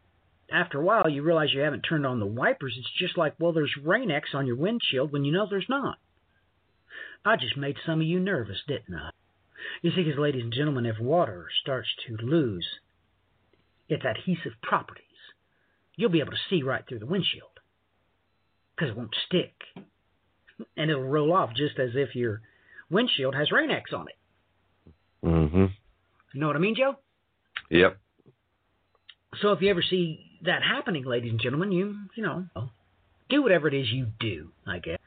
[0.52, 2.76] after a while you realize you haven't turned on the wipers.
[2.78, 5.98] It's just like, well, there's Rain-X on your windshield when you know there's not.
[7.26, 9.10] I just made some of you nervous, didn't I?
[9.82, 12.66] You see, because, ladies and gentlemen, if water starts to lose
[13.90, 15.04] its adhesive properties,
[15.96, 17.50] you'll be able to see right through the windshield
[18.76, 19.54] because it won't stick.
[20.78, 22.42] And it'll roll off just as if your
[22.90, 25.26] windshield has Rain-X on it.
[25.26, 25.66] Mm-hmm.
[26.34, 26.96] You know what I mean, Joe?
[27.70, 27.98] Yep.
[29.42, 32.46] So if you ever see that happening, ladies and gentlemen, you you know
[33.30, 35.00] do whatever it is you do, I guess.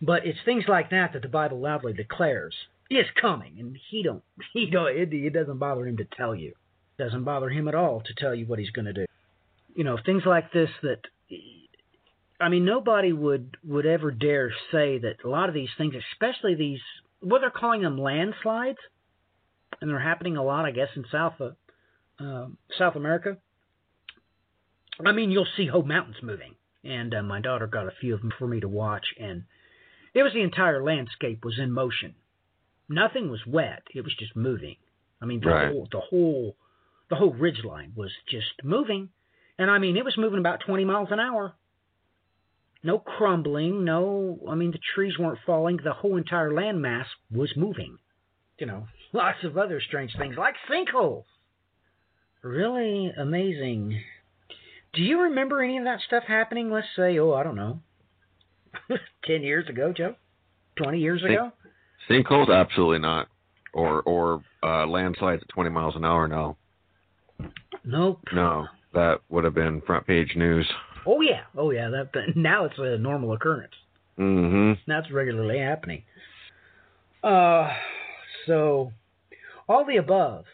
[0.00, 2.54] But it's things like that that the Bible loudly declares
[2.90, 6.54] is coming, and he don't he don't it, it doesn't bother him to tell you.
[6.98, 9.06] It doesn't bother him at all to tell you what he's going to do.
[9.74, 11.00] You know things like this that
[12.40, 16.54] I mean nobody would would ever dare say that a lot of these things, especially
[16.54, 16.80] these
[17.20, 18.78] what they're calling them landslides,
[19.80, 21.50] and they're happening a lot, I guess, in South uh,
[22.22, 22.48] uh,
[22.78, 23.38] South America.
[25.04, 28.20] I mean, you'll see whole mountains moving, and uh, my daughter got a few of
[28.20, 29.44] them for me to watch, and
[30.14, 32.14] it was the entire landscape was in motion.
[32.88, 34.76] Nothing was wet; it was just moving.
[35.20, 35.68] I mean, the Right.
[35.72, 36.56] whole the whole
[37.08, 39.08] the whole ridge line was just moving,
[39.58, 41.54] and I mean, it was moving about 20 miles an hour.
[42.82, 44.40] No crumbling, no.
[44.48, 45.76] I mean, the trees weren't falling.
[45.82, 47.98] The whole entire landmass was moving.
[48.58, 51.24] You know, lots of other strange things like sinkholes.
[52.42, 54.02] Really amazing.
[54.94, 56.70] Do you remember any of that stuff happening?
[56.70, 57.80] Let's say, oh, I don't know,
[59.24, 60.14] ten years ago, Joe.
[60.76, 61.52] Twenty years Sink- ago.
[62.10, 63.28] Sinkholes, absolutely not.
[63.72, 66.28] Or or uh, landslides at 20 miles an hour.
[66.28, 66.56] No,
[67.84, 68.20] Nope.
[68.32, 70.68] no, that would have been front page news.
[71.06, 71.42] Oh yeah.
[71.56, 71.88] Oh yeah.
[71.88, 73.72] That, that now it's a normal occurrence.
[74.18, 74.80] Mm-hmm.
[74.86, 76.02] That's regularly happening.
[77.24, 77.70] Uh,
[78.46, 78.92] so
[79.68, 80.44] all the above.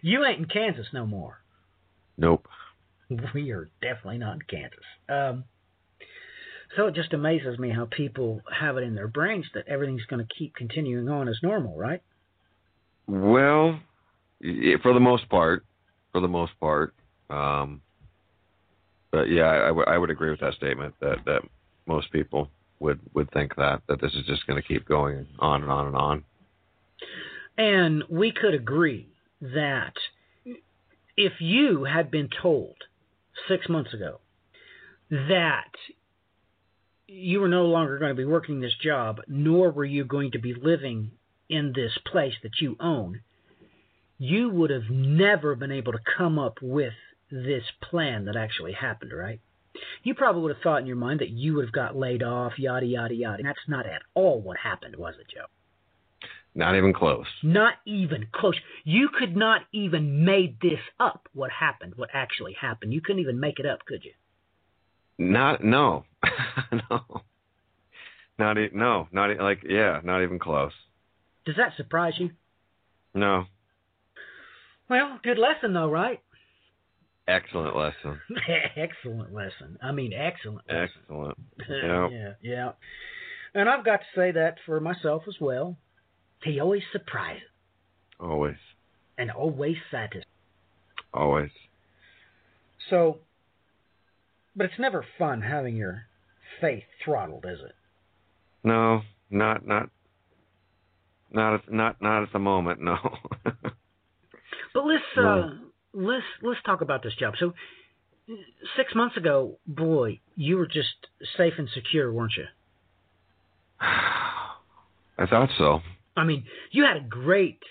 [0.00, 1.38] You ain't in Kansas no more.
[2.18, 2.46] Nope.
[3.34, 4.78] We are definitely not in Kansas.
[5.08, 5.44] Um,
[6.76, 10.24] so it just amazes me how people have it in their brains that everything's going
[10.26, 12.02] to keep continuing on as normal, right?
[13.06, 13.78] Well,
[14.82, 15.64] for the most part,
[16.12, 16.94] for the most part.
[17.28, 17.82] Um,
[19.10, 21.42] but yeah, I, would- I would agree with that statement that that
[21.86, 22.48] most people
[22.80, 25.86] would would think that that this is just going to keep going on and on
[25.86, 26.24] and on.
[27.58, 29.08] And we could agree
[29.40, 29.92] that
[31.16, 32.76] if you had been told
[33.48, 34.20] six months ago
[35.10, 35.70] that
[37.06, 40.38] you were no longer going to be working this job, nor were you going to
[40.38, 41.10] be living
[41.48, 43.20] in this place that you own,
[44.18, 46.94] you would have never been able to come up with
[47.30, 49.40] this plan that actually happened, right?
[50.02, 52.58] You probably would have thought in your mind that you would have got laid off,
[52.58, 53.38] yada, yada, yada.
[53.38, 55.46] And that's not at all what happened, was it, Joe?
[56.54, 57.26] Not even close.
[57.42, 58.56] Not even close.
[58.84, 61.28] You could not even made this up.
[61.32, 61.94] What happened?
[61.96, 62.92] What actually happened?
[62.92, 64.12] You couldn't even make it up, could you?
[65.18, 66.04] Not no,
[66.90, 67.22] no,
[68.38, 70.72] not e- no, not e- like yeah, not even close.
[71.44, 72.30] Does that surprise you?
[73.14, 73.44] No,
[74.88, 76.20] Well, good lesson though, right?
[77.28, 78.20] excellent lesson.
[78.76, 79.78] excellent lesson.
[79.82, 80.66] I mean, excellent.
[80.68, 80.88] lesson.
[81.00, 81.38] Excellent.
[81.68, 82.08] Yeah.
[82.10, 82.72] yeah, yeah.
[83.54, 85.76] And I've got to say that for myself as well.
[86.44, 87.42] He always surprises
[88.20, 88.56] Always,
[89.18, 90.24] and always satisfies.
[91.12, 91.50] always.
[92.90, 93.18] So,
[94.56, 96.02] but it's never fun having your
[96.60, 97.74] faith throttled, is it?
[98.64, 99.88] No, not not
[101.32, 102.80] not at, not not at the moment.
[102.80, 102.96] No.
[104.74, 105.50] But let's uh,
[105.92, 107.34] let's let's talk about this job.
[107.38, 107.52] So,
[108.76, 110.94] six months ago, boy, you were just
[111.36, 112.44] safe and secure, weren't you?
[113.80, 115.80] I thought so.
[116.16, 117.62] I mean, you had a great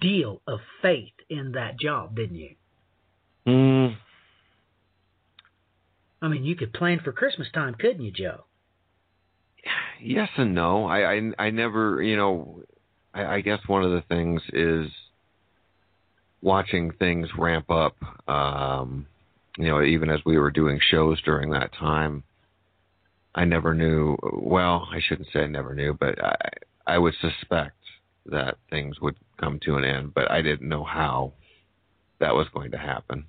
[0.00, 2.54] deal of faith in that job, didn't you?
[3.46, 3.96] Mm,
[6.20, 8.44] I mean, you could plan for Christmas time, couldn't you, Joe?
[10.00, 10.86] yes and no.
[10.86, 12.62] I, I I never, you know,
[13.12, 14.90] I, I guess one of the things is
[16.40, 17.96] watching things ramp up.
[18.28, 19.06] Um,
[19.58, 22.22] you know, even as we were doing shows during that time,
[23.34, 24.16] I never knew.
[24.32, 26.36] Well, I shouldn't say I never knew, but I
[26.92, 27.78] I would suspect
[28.26, 31.32] that things would come to an end, but I didn't know how
[32.20, 33.24] that was going to happen.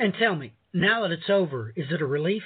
[0.00, 2.42] And tell me, now that it's over, is it a relief?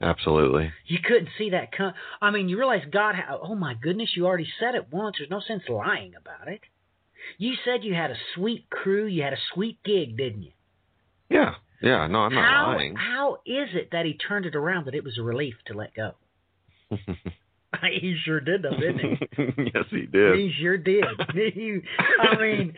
[0.00, 0.72] Absolutely.
[0.86, 1.92] You couldn't see that come.
[2.22, 3.16] I mean, you realize God.
[3.16, 5.16] Ha- oh my goodness, you already said it once.
[5.18, 6.60] There's no sense lying about it.
[7.38, 10.52] You said you had a sweet crew, you had a sweet gig, didn't you?
[11.28, 12.06] Yeah, yeah.
[12.06, 12.94] No, I'm not how, lying.
[12.94, 15.94] How is it that he turned it around that it was a relief to let
[15.94, 16.12] go?
[18.00, 19.18] he sure did, though, didn't he?
[19.74, 20.38] yes, he did.
[20.38, 21.04] He sure did.
[21.34, 21.80] He-
[22.20, 22.74] I mean,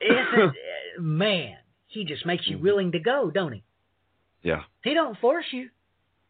[0.00, 0.54] isn't
[0.98, 1.56] man?
[1.88, 2.62] He just makes you Mhm.
[2.62, 3.62] willing to go, don't he?
[4.42, 4.62] Yeah.
[4.82, 5.68] He don't force you,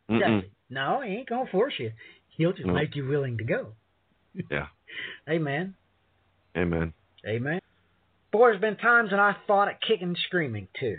[0.09, 0.51] does he?
[0.71, 1.93] No, he ain't gonna force you.
[2.37, 2.75] He'll just No.
[2.75, 3.73] make you willing to go.
[4.51, 4.67] Yeah.
[5.29, 5.75] Amen.
[6.57, 6.93] Amen.
[7.27, 7.61] Amen.
[8.33, 10.99] Boy, there's been times when I thought of kicking and screaming too.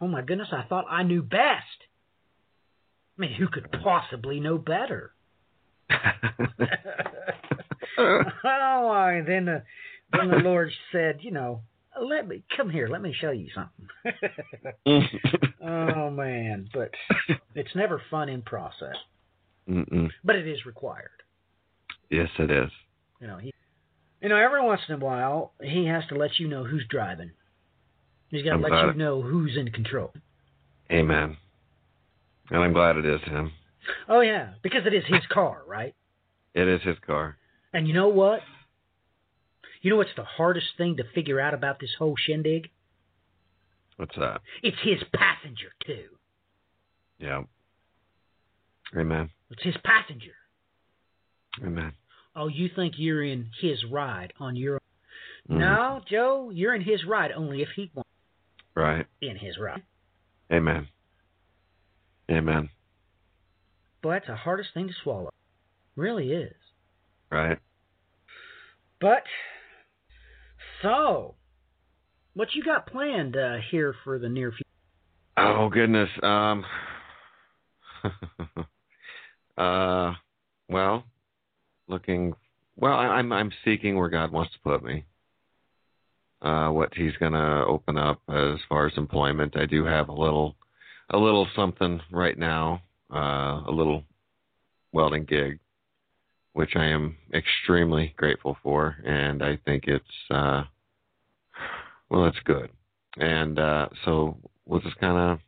[0.00, 1.84] Oh my goodness, I thought I knew best.
[3.18, 5.12] I mean, who could possibly know better?
[7.98, 9.62] Oh, and then the
[10.12, 11.62] then the Lord said, you know,
[12.00, 13.88] let me come here, let me show you something.
[15.62, 16.90] oh man, but
[17.54, 18.96] it's never fun in process,
[19.68, 20.10] Mm-mm.
[20.24, 21.10] but it is required.
[22.10, 22.70] Yes, it is.
[23.20, 23.52] You know, he,
[24.20, 27.32] you know, every once in a while he has to let you know who's driving.
[28.28, 30.12] He's got to I'm let you it- know who's in control.
[30.90, 31.36] Amen.
[32.50, 33.50] And I'm glad it is him.
[34.08, 35.94] Oh yeah, because it is his car, right?
[36.54, 37.36] It is his car.
[37.72, 38.40] And you know what?
[39.82, 42.70] You know what's the hardest thing to figure out about this whole shindig?
[43.96, 44.40] What's that?
[44.62, 46.08] It's his passenger too.
[47.18, 47.42] Yeah.
[48.96, 49.30] Amen.
[49.50, 50.34] It's his passenger.
[51.64, 51.92] Amen.
[52.34, 54.80] Oh, you think you're in his ride on your
[55.48, 55.58] Mhm.
[55.58, 58.10] No, Joe, you're in his ride only if he wants
[58.74, 59.06] Right.
[59.20, 59.84] in his ride.
[60.52, 60.88] Amen.
[62.30, 62.68] Amen.
[64.06, 65.30] Boy, that's the hardest thing to swallow.
[65.96, 66.54] Really is.
[67.28, 67.58] Right.
[69.00, 69.24] But
[70.80, 71.34] so,
[72.34, 74.62] what you got planned uh, here for the near future?
[75.36, 76.08] Oh goodness.
[76.22, 76.64] Um.
[79.58, 80.12] uh.
[80.68, 81.02] Well,
[81.88, 82.32] looking.
[82.76, 85.04] Well, I, I'm I'm seeking where God wants to put me.
[86.40, 89.56] Uh, what He's gonna open up as far as employment.
[89.56, 90.54] I do have a little,
[91.10, 92.82] a little something right now.
[93.12, 94.02] Uh, a little
[94.92, 95.60] welding gig,
[96.54, 100.04] which I am extremely grateful for, and I think it's.
[100.30, 100.64] Uh,
[102.10, 102.70] well, it's good,
[103.16, 105.38] and uh, so we'll just kind of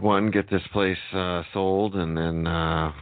[0.00, 2.92] one get this place uh, sold and then uh,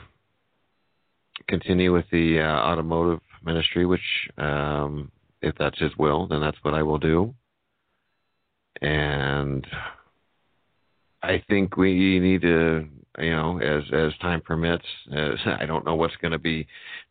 [1.48, 4.00] continue with the uh, automotive ministry which
[4.38, 5.10] um,
[5.40, 7.34] if that's his will then that's what I will do
[8.80, 9.66] and
[11.22, 15.94] I think we need to you know as as time permits as I don't know
[15.94, 16.66] what's going to be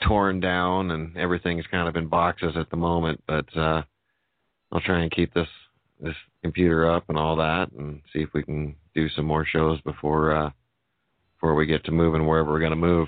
[0.08, 3.84] torn down and everything's kind of in boxes at the moment but uh
[4.72, 5.48] I'll try and keep this
[6.00, 9.80] this computer up and all that and see if we can do some more shows
[9.82, 10.50] before uh
[11.42, 13.08] before we get to moving wherever we're going to move.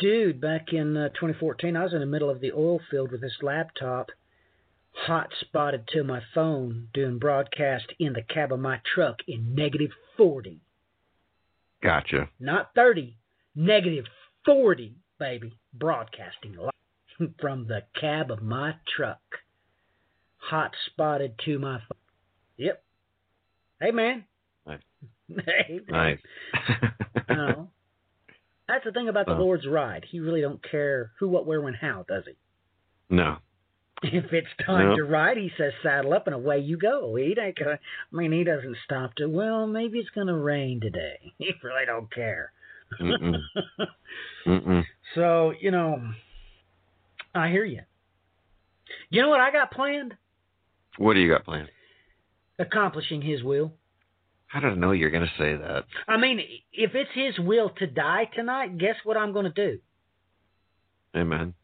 [0.00, 3.20] Dude, back in uh, 2014, I was in the middle of the oil field with
[3.20, 4.08] this laptop,
[4.92, 9.90] hot spotted to my phone, doing broadcast in the cab of my truck in negative
[10.16, 10.60] 40.
[11.82, 12.28] Gotcha.
[12.38, 13.16] Not 30,
[13.56, 14.04] negative
[14.44, 15.52] 40, baby.
[15.74, 16.70] Broadcasting live
[17.40, 19.20] from the cab of my truck.
[20.38, 21.98] Hot spotted to my phone.
[22.58, 22.82] Yep.
[23.80, 24.24] Hey, man.
[24.66, 24.80] Nice.
[25.46, 26.18] hey, man.
[26.18, 26.18] Nice.
[27.28, 27.36] No.
[27.52, 27.62] Uh-huh.
[28.68, 29.38] That's the thing about the Oh.
[29.40, 30.06] Lord's ride.
[30.10, 32.32] He really don't care who, what, where, when, how, does he?
[33.14, 33.38] no.
[34.02, 37.14] If it's time to ride, he says saddle up and away you go.
[37.14, 37.78] He ain't gonna.
[37.78, 39.26] I mean, he doesn't stop to.
[39.26, 41.18] Well, maybe it's gonna rain today.
[41.38, 42.52] He really don't care.
[43.00, 43.36] Mm-mm.
[44.46, 44.84] Mm-mm.
[45.14, 46.02] so you know,
[47.34, 47.80] I hear you.
[49.10, 50.14] You know what I got planned?
[50.98, 51.68] What do you got planned?
[52.58, 53.72] Accomplishing His will.
[54.54, 55.84] I know you're going to say that?
[56.06, 56.40] I mean,
[56.72, 59.78] if it's His will to die tonight, guess what I'm gonna do?
[61.16, 61.54] Amen.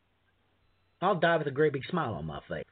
[1.01, 2.65] I'll die with a great big smile on my face,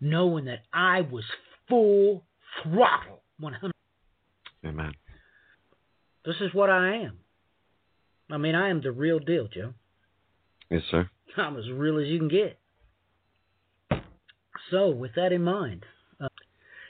[0.00, 1.24] knowing that I was
[1.68, 2.24] full
[2.62, 3.72] throttle, 100.
[4.64, 4.92] Amen.
[6.24, 7.18] This is what I am.
[8.30, 9.74] I mean, I am the real deal, Joe.
[10.70, 11.08] Yes, sir.
[11.36, 12.58] I'm as real as you can get.
[14.70, 15.84] So, with that in mind,
[16.20, 16.28] uh,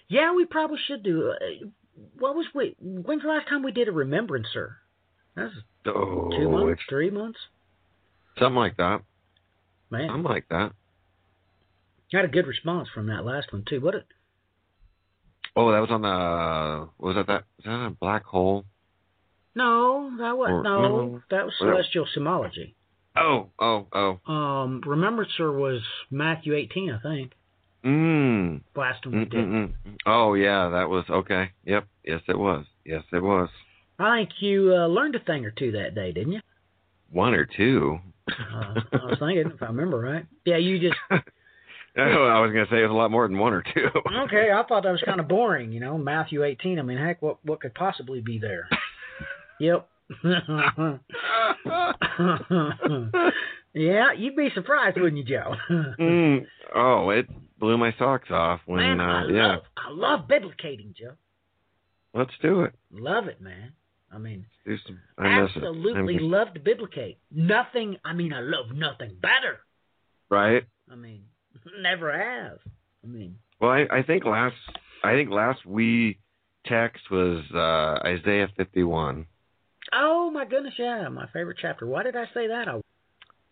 [0.08, 1.30] yeah, we probably should do.
[1.32, 1.66] Uh,
[2.18, 2.74] what was we?
[2.80, 4.78] When's the last time we did a remembrancer?
[5.34, 5.52] That's
[5.86, 7.38] Oh, two months, three months.
[8.38, 9.02] something like that.
[9.90, 10.72] Man, Something like that.
[12.12, 13.80] Got a good response from that last one too.
[13.80, 13.94] What?
[13.94, 14.04] A,
[15.58, 16.08] Oh, that was on the.
[16.08, 17.44] Uh, was that that?
[17.56, 18.64] Was that a black hole?
[19.54, 21.22] no, that was Or- no, no.
[21.30, 22.74] that was celestial symbology.
[23.16, 24.30] Oh, oh, oh.
[24.30, 25.80] Um, remembrancer was
[26.10, 27.32] Matthew 18, I think.
[27.82, 28.60] Mmm.
[28.74, 29.44] Last one we mm, did.
[29.46, 29.72] Mm-mm-mm.
[30.04, 31.52] Oh yeah, that was okay.
[31.64, 31.86] Yep.
[32.04, 32.66] Yes, it was.
[32.84, 33.48] Yes, it was.
[33.98, 36.40] I think you uh, learned a thing or two that day, didn't you?
[37.10, 38.00] One or two.
[38.28, 40.26] Uh, I was thinking, if I remember right.
[40.44, 40.96] Yeah, you just
[41.98, 43.88] Oh, I was gonna say it was a lot more than one or two.
[44.24, 45.72] okay, I thought that was kind of boring.
[45.72, 46.78] You know, Matthew 18.
[46.78, 48.68] I mean, heck, what what could possibly be there?
[49.60, 49.88] Yep.
[53.74, 55.54] yeah, you'd be surprised, wouldn't you, Joe?
[55.98, 57.26] mm, oh, it
[57.58, 58.78] blew my socks off when.
[58.80, 61.12] man, uh, I yeah, love I love biblicating, Joe.
[62.14, 62.74] let's do it.
[62.92, 63.72] Love it, man.
[64.12, 64.46] I mean,
[65.18, 67.18] absolutely love to biblicate.
[67.30, 67.96] Nothing.
[68.04, 69.60] I mean, I love nothing better.
[70.30, 70.64] right.
[70.90, 71.24] I mean,
[71.80, 72.58] never have.
[73.04, 74.54] I mean, Well, I, I think last
[75.04, 76.18] I think last we
[76.66, 79.26] text was uh Isaiah 51.
[79.92, 81.86] oh my goodness, yeah, my favorite chapter.
[81.86, 82.68] Why did I say that?
[82.68, 82.80] I,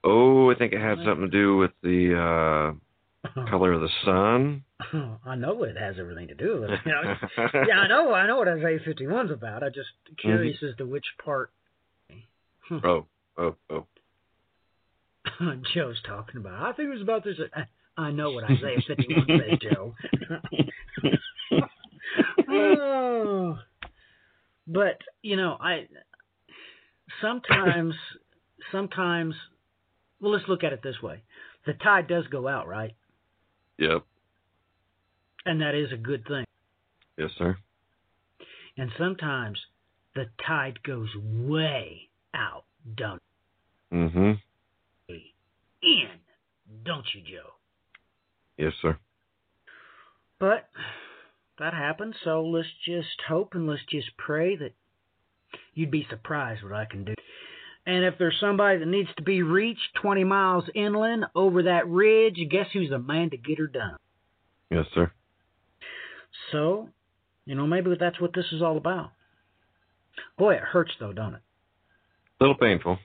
[0.06, 2.78] Oh, I think it had something to do with the uh
[3.36, 3.44] Oh.
[3.48, 4.64] color of the sun.
[4.92, 6.80] Oh, I know it has everything to do with it.
[6.84, 7.14] You know,
[7.66, 8.12] yeah, I know.
[8.12, 9.62] I know what Isaiah 51's about.
[9.62, 10.28] I'm just mm-hmm.
[10.28, 11.50] curious as to which part
[12.68, 12.78] hmm.
[12.84, 13.06] oh,
[13.38, 13.86] oh, oh.
[15.74, 16.62] Joe's talking about.
[16.62, 17.36] I think it was about this.
[17.54, 17.64] I,
[18.00, 19.94] I know what Isaiah 51 says, Joe.
[22.50, 23.58] oh.
[24.66, 25.88] But, you know, I
[27.20, 27.94] sometimes
[28.72, 29.34] sometimes
[30.20, 31.22] well let's look at it this way.
[31.66, 32.94] The tide does go out, right?
[33.78, 34.04] Yep.
[35.46, 36.44] And that is a good thing.
[37.16, 37.56] Yes, sir.
[38.76, 39.58] And sometimes
[40.14, 42.64] the tide goes way out,
[42.96, 43.20] don't
[43.92, 44.32] Mm-hmm.
[45.08, 45.22] it?
[45.82, 46.08] in,
[46.84, 47.50] don't you, Joe?
[48.56, 48.98] Yes, sir.
[50.40, 50.68] But
[51.58, 54.72] that happened, so let's just hope and let's just pray that
[55.74, 57.14] you'd be surprised what I can do.
[57.86, 62.36] And if there's somebody that needs to be reached 20 miles inland over that ridge,
[62.50, 63.96] guess who's the man to get her done?
[64.70, 65.12] Yes, sir.
[66.50, 66.88] So,
[67.44, 69.10] you know, maybe that's what this is all about.
[70.38, 71.42] Boy, it hurts though, don't it?
[72.40, 72.98] A little painful.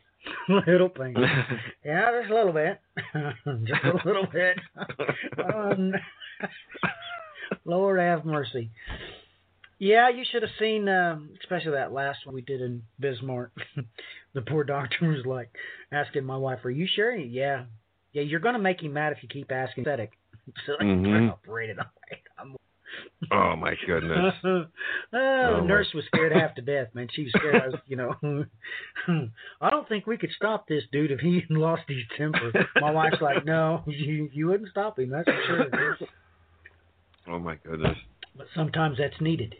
[0.49, 1.15] A little pain.
[1.85, 2.79] Yeah, just a little bit.
[3.65, 4.57] just a little bit.
[5.53, 5.93] um,
[7.65, 8.69] Lord have mercy.
[9.79, 13.51] Yeah, you should have seen, um, especially that last one we did in Bismarck.
[14.33, 15.49] the poor doctor was like
[15.91, 17.63] asking my wife, "Are you sure?" Yeah,
[18.11, 18.23] yeah.
[18.23, 19.83] You're gonna make him mad if you keep asking.
[19.85, 20.11] Pathetic.
[20.65, 21.31] So I Mhm.
[21.31, 21.77] operated.
[22.39, 22.55] I'm
[23.31, 24.33] oh my goodness.
[24.43, 24.65] oh,
[25.13, 27.07] Oh, the my- nurse was scared half to death, man.
[27.13, 27.61] She was scared.
[27.61, 28.45] I was, you know,
[29.61, 32.51] I don't think we could stop this dude if he lost his temper.
[32.81, 35.11] My wife's like, no, you you wouldn't stop him.
[35.11, 35.97] That's for sure.
[37.27, 37.97] Oh my goodness.
[38.35, 39.53] But sometimes that's needed,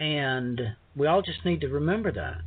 [0.00, 0.60] and
[0.96, 2.40] we all just need to remember that.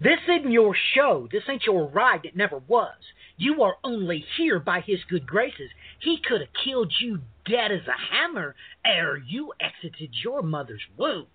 [0.00, 1.26] This isn't your show.
[1.32, 2.24] This ain't your ride.
[2.24, 2.94] It never was.
[3.36, 5.70] You are only here by His good graces.
[5.98, 11.26] He could have killed you dead as a hammer ere you exited your mother's womb.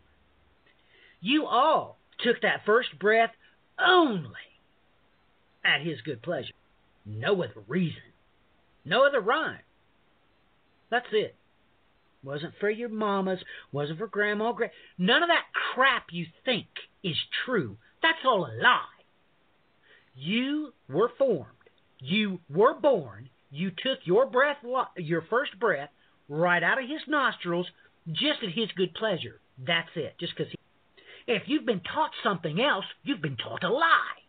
[1.20, 3.32] You all took that first breath
[3.80, 4.30] only
[5.66, 6.54] at His good pleasure.
[7.06, 8.02] No other reason.
[8.86, 9.60] No other rhyme.
[10.92, 11.36] That's it.
[12.24, 13.40] Wasn't for your mamas,
[13.72, 16.68] wasn't for grandma, gra- none of that crap you think
[17.04, 17.16] is
[17.46, 17.78] true.
[18.02, 18.84] That's all a lie.
[20.16, 21.48] You were formed.
[22.00, 23.30] You were born.
[23.52, 24.58] You took your breath,
[24.98, 25.90] your first breath,
[26.28, 27.68] right out of his nostrils,
[28.08, 29.40] just at his good pleasure.
[29.66, 30.16] That's it.
[30.20, 30.52] Just because.
[30.52, 34.20] he If you've been taught something else, you've been taught a lie.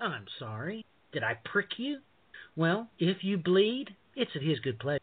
[0.00, 0.84] I'm sorry.
[1.12, 2.00] Did I prick you?
[2.56, 5.00] Well, if you bleed, it's at his good pleasure.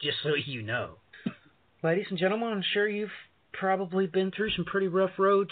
[0.00, 0.96] Just so you know.
[1.82, 3.10] Ladies and gentlemen, I'm sure you've
[3.52, 5.50] probably been through some pretty rough roads.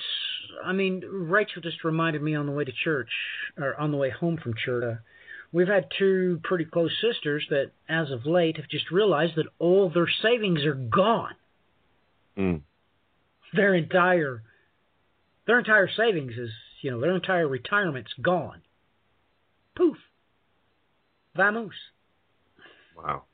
[0.64, 3.10] I mean, Rachel just reminded me on the way to church,
[3.58, 4.84] or on the way home from church.
[4.84, 5.00] Uh,
[5.52, 9.90] we've had two pretty close sisters that, as of late, have just realized that all
[9.90, 11.34] their savings are gone.
[12.38, 12.60] Mm.
[13.52, 14.42] Their entire,
[15.46, 16.50] their entire savings is,
[16.82, 18.62] you know, their entire retirement's gone.
[19.76, 19.96] Poof.
[21.36, 21.70] Vamoose.
[22.96, 23.24] Wow.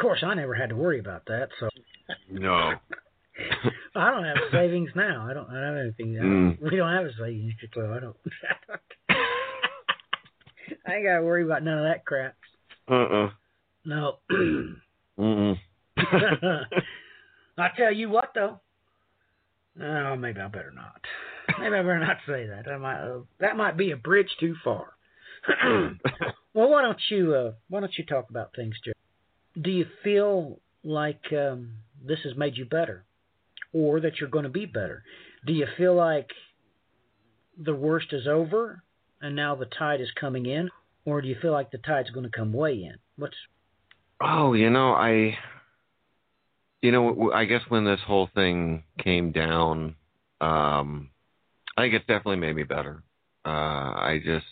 [0.00, 1.68] Of course, I never had to worry about that, so
[2.30, 2.72] No.
[3.94, 5.26] I don't have savings now.
[5.28, 6.18] I don't, I don't have anything.
[6.18, 8.16] I don't- We don't have a savings, so I don't.
[10.86, 12.34] I ain't got to worry about none of that crap.
[12.88, 13.28] Uh-uh.
[13.84, 14.20] No.
[15.18, 15.58] Mm-mm.
[15.98, 18.58] I tell you what, though.
[19.82, 21.02] Oh, maybe I better not.
[21.60, 22.64] Maybe I better not say that.
[22.64, 24.94] That might uh, that might be a bridge too far.
[26.54, 28.92] well, why don't you uh, why don't you talk about things, Joe?
[29.60, 33.04] Do you feel like um, this has made you better,
[33.72, 35.02] or that you're going to be better?
[35.46, 36.30] Do you feel like
[37.62, 38.82] the worst is over
[39.20, 40.70] and now the tide is coming in,
[41.04, 42.96] or do you feel like the tide's going to come way in?
[43.16, 43.36] What's
[44.20, 45.38] Oh, you know, I,
[46.82, 49.96] you know, I guess when this whole thing came down,
[50.40, 51.10] um,
[51.76, 53.02] I think it's definitely made me better.
[53.46, 54.44] Uh, I just,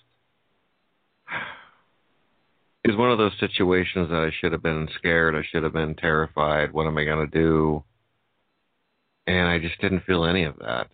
[2.84, 5.34] is one of those situations that I should have been scared.
[5.34, 6.72] I should have been terrified.
[6.72, 7.84] What am I going to do?
[9.26, 10.88] And I just didn't feel any of that.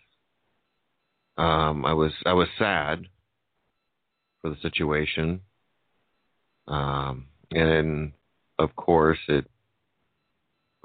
[1.36, 3.06] Um, I was I was sad
[4.40, 5.40] for the situation,
[6.68, 8.12] um, and
[8.58, 9.44] of course it,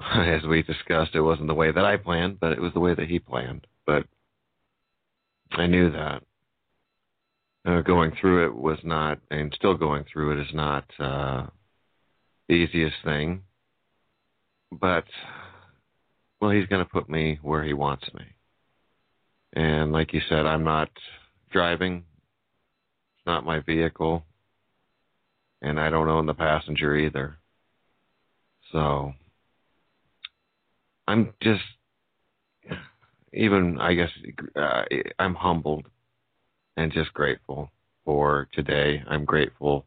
[0.00, 2.94] as we discussed, it wasn't the way that I planned, but it was the way
[2.94, 3.66] that he planned.
[3.86, 4.06] But
[5.52, 6.24] I knew that
[7.66, 11.46] uh, going through it was not, and still going through it is not uh,
[12.48, 13.42] the easiest thing.
[14.72, 15.04] But
[16.40, 18.24] well, he's going to put me where he wants me.
[19.52, 20.90] And like you said, I'm not
[21.50, 22.04] driving.
[23.16, 24.24] It's not my vehicle.
[25.60, 27.36] And I don't own the passenger either.
[28.72, 29.12] So
[31.06, 31.62] I'm just
[33.34, 34.10] even I guess
[34.56, 34.82] uh,
[35.18, 35.86] I'm humbled
[36.76, 37.70] and just grateful
[38.04, 39.02] for today.
[39.08, 39.86] I'm grateful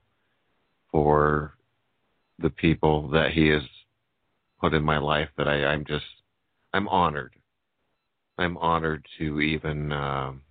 [0.92, 1.56] for
[2.40, 3.64] the people that he has
[4.60, 6.06] put in my life that I, I'm just
[6.74, 7.34] I'm honored.
[8.38, 10.42] I'm honored to even um,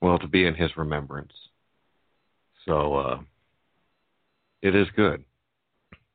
[0.00, 1.32] well to be in his remembrance.
[2.66, 3.20] So uh,
[4.62, 5.24] it is good.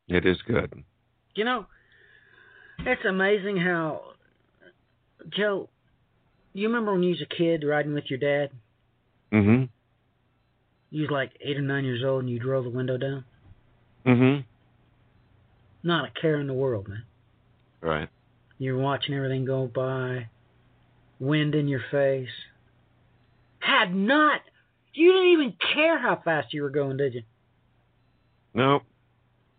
[0.07, 0.83] It is good.
[1.35, 1.65] You know,
[2.79, 4.01] it's amazing how
[5.29, 5.69] Joe.
[6.53, 8.51] You remember when you was a kid riding with your dad?
[9.33, 9.69] Mhm.
[10.91, 13.25] You was like eight or nine years old, and you'd roll the window down.
[14.05, 14.45] Mhm.
[15.81, 17.03] Not a care in the world, man.
[17.81, 18.09] Right.
[18.59, 20.29] You're watching everything go by,
[21.19, 22.45] wind in your face.
[23.59, 24.41] Had not.
[24.93, 27.23] You didn't even care how fast you were going, did you?
[28.53, 28.83] Nope.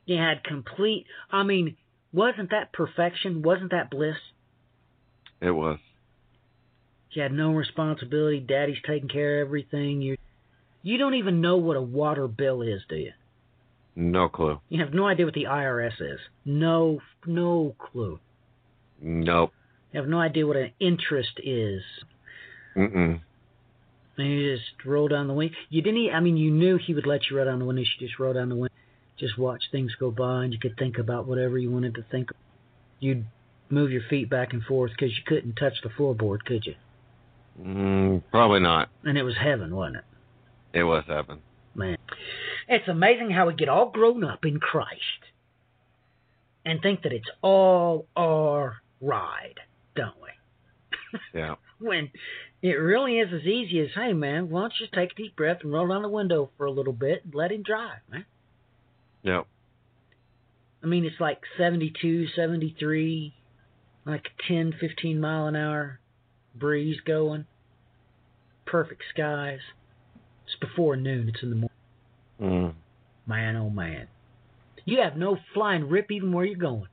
[0.06, 1.06] You had complete.
[1.30, 1.76] I mean,
[2.12, 3.42] wasn't that perfection?
[3.42, 4.18] Wasn't that bliss?
[5.40, 5.80] It was.
[7.14, 8.40] You had no responsibility.
[8.40, 10.02] Daddy's taking care of everything.
[10.02, 10.16] You,
[10.82, 13.12] you don't even know what a water bill is, do you?
[13.96, 14.60] No clue.
[14.68, 16.18] You have no idea what the IRS is.
[16.44, 18.18] No, no clue.
[19.00, 19.52] Nope.
[19.92, 21.82] You have no idea what an interest is.
[22.76, 23.20] Mm-mm.
[24.16, 25.54] And you just roll down the window.
[25.70, 26.12] You didn't.
[26.12, 27.82] I mean, you knew he would let you roll down the window.
[27.82, 28.74] You just roll down the window,
[29.18, 32.30] just watch things go by, and you could think about whatever you wanted to think.
[32.98, 33.24] You'd
[33.70, 36.74] move your feet back and forth because you couldn't touch the floorboard, could you?
[37.60, 38.88] Mm, probably not.
[39.04, 40.78] And it was heaven, wasn't it?
[40.78, 41.38] It was heaven.
[41.74, 41.96] Man,
[42.68, 45.00] it's amazing how we get all grown up in Christ
[46.64, 49.60] and think that it's all our ride,
[49.94, 50.28] don't we?
[51.32, 51.54] Yeah.
[51.78, 52.10] when
[52.60, 55.36] it really is as easy as, hey man, why don't you just take a deep
[55.36, 58.24] breath and roll down the window for a little bit and let him drive, man.
[59.22, 59.42] Yeah.
[60.82, 63.32] I mean, it's like 72, 73,
[64.06, 66.00] like 10, 15 mile an hour
[66.54, 67.46] breeze going.
[68.66, 69.60] Perfect skies.
[70.46, 71.28] It's before noon.
[71.28, 71.70] It's in the morning.
[72.40, 72.74] Mm.
[73.26, 74.08] Man, oh man.
[74.84, 76.88] You have no flying rip even where you're going.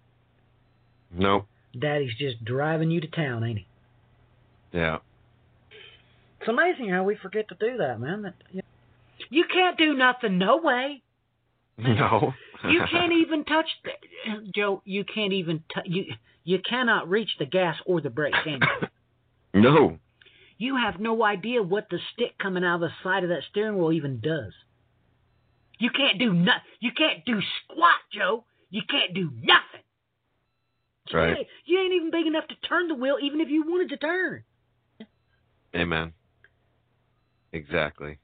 [1.13, 1.45] Nope.
[1.77, 3.67] Daddy's just driving you to town, ain't he?
[4.71, 4.97] Yeah.
[6.39, 8.23] It's amazing how we forget to do that, man.
[8.23, 8.61] That you,
[9.29, 11.01] you can't do nothing, no way.
[11.77, 12.33] No.
[12.63, 14.83] You can't even touch the Joe.
[14.85, 16.03] You can't even t- you
[16.43, 18.87] you cannot reach the gas or the brake, can you?
[19.53, 19.97] no.
[20.57, 23.77] You have no idea what the stick coming out of the side of that steering
[23.77, 24.53] wheel even does.
[25.79, 26.61] You can't do nothing.
[26.79, 28.45] You can't do squat, Joe.
[28.69, 29.81] You can't do nothing.
[31.11, 31.37] Right.
[31.39, 33.97] ain't- You ain't even big enough to turn the wheel, even if you wanted to
[33.97, 34.43] turn.
[35.75, 36.13] Amen.
[37.53, 38.19] Exactly.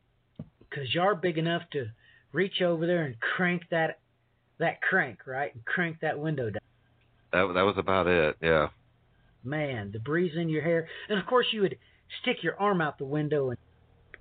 [0.60, 1.88] because you're big enough to
[2.34, 4.00] reach over there and crank that
[4.60, 6.60] that crank right and crank that window down.
[7.32, 8.36] That that was about it.
[8.42, 8.68] Yeah.
[9.44, 11.78] Man, the breeze in your hair, and of course you would
[12.22, 13.58] stick your arm out the window and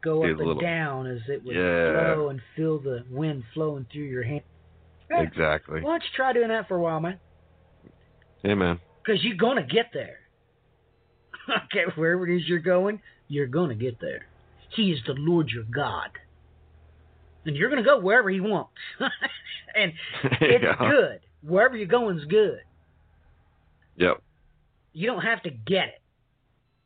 [0.03, 2.15] go up and little- down as it would Yeah.
[2.15, 4.43] flow and feel the wind flowing through your hand.
[5.11, 5.23] Yeah.
[5.23, 5.81] Exactly.
[5.81, 7.19] Why don't you try doing that for a while, man?
[8.45, 8.79] Amen.
[9.05, 10.21] Because you're gonna get there.
[11.67, 14.27] okay, wherever it is you're going, you're gonna get there.
[14.71, 16.11] He is the Lord your God.
[17.45, 18.73] And you're gonna go wherever he wants.
[19.75, 19.93] and
[20.41, 20.77] it's yeah.
[20.91, 21.21] good.
[21.43, 22.61] Wherever you're going is good.
[23.97, 24.23] Yep.
[24.97, 26.03] You don't have to get it.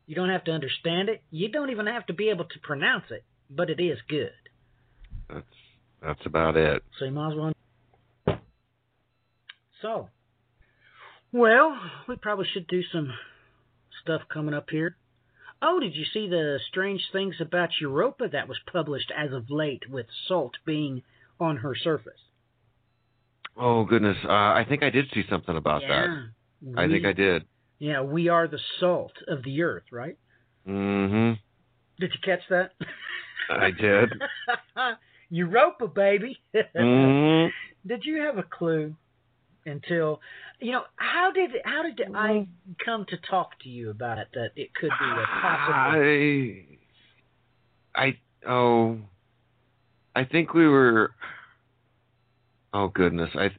[0.06, 1.22] You don't have to understand it.
[1.30, 4.32] You don't even have to be able to pronounce it, but it is good.
[5.32, 5.46] That's
[6.02, 6.82] that's about it.
[6.98, 8.40] So you might as well.
[9.80, 10.08] So,
[11.30, 13.12] well, we probably should do some
[14.02, 14.96] stuff coming up here.
[15.62, 19.84] Oh, did you see the strange things about Europa that was published as of late
[19.88, 21.02] with salt being
[21.38, 22.20] on her surface?
[23.56, 24.16] Oh goodness.
[24.24, 26.06] Uh, I think I did see something about that.
[26.60, 26.72] yeah.
[26.76, 27.44] I think I did.
[27.80, 30.16] Yeah, we are the salt of the earth, right?
[30.68, 31.32] Mm-hmm.
[31.98, 32.72] Did you catch that?
[33.50, 34.12] I did.
[35.30, 36.38] Europa, baby.
[36.54, 37.50] Mhm.
[37.86, 38.94] Did you have a clue
[39.64, 40.20] until
[40.60, 42.46] you know how did how did I
[42.84, 46.76] come to talk to you about it that it could be a possible?
[47.94, 48.98] I, I, oh,
[50.14, 51.12] I think we were.
[52.74, 53.50] Oh goodness, I.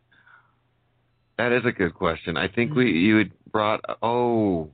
[1.39, 2.37] That is a good question.
[2.37, 3.81] I think we you had brought.
[4.01, 4.69] Oh,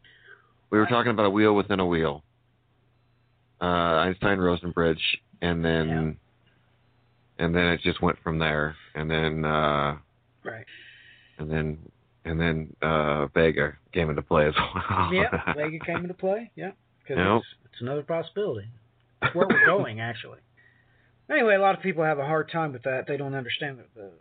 [0.70, 2.24] we were talking about a wheel within a wheel.
[3.62, 5.02] Uh, Einstein Rosen bridge,
[5.42, 6.18] and then,
[7.40, 9.98] and then it just went from there, and then, uh,
[10.44, 10.66] Right.
[11.40, 11.78] and then,
[12.24, 15.12] and then uh, Vega came into play as well.
[15.12, 16.52] Yeah, Vega came into play.
[16.56, 18.68] Yeah, because it's, it's another possibility.
[19.24, 20.40] It's where we're going, actually.
[21.30, 23.06] Anyway, a lot of people have a hard time with that.
[23.08, 24.12] They don't understand that the,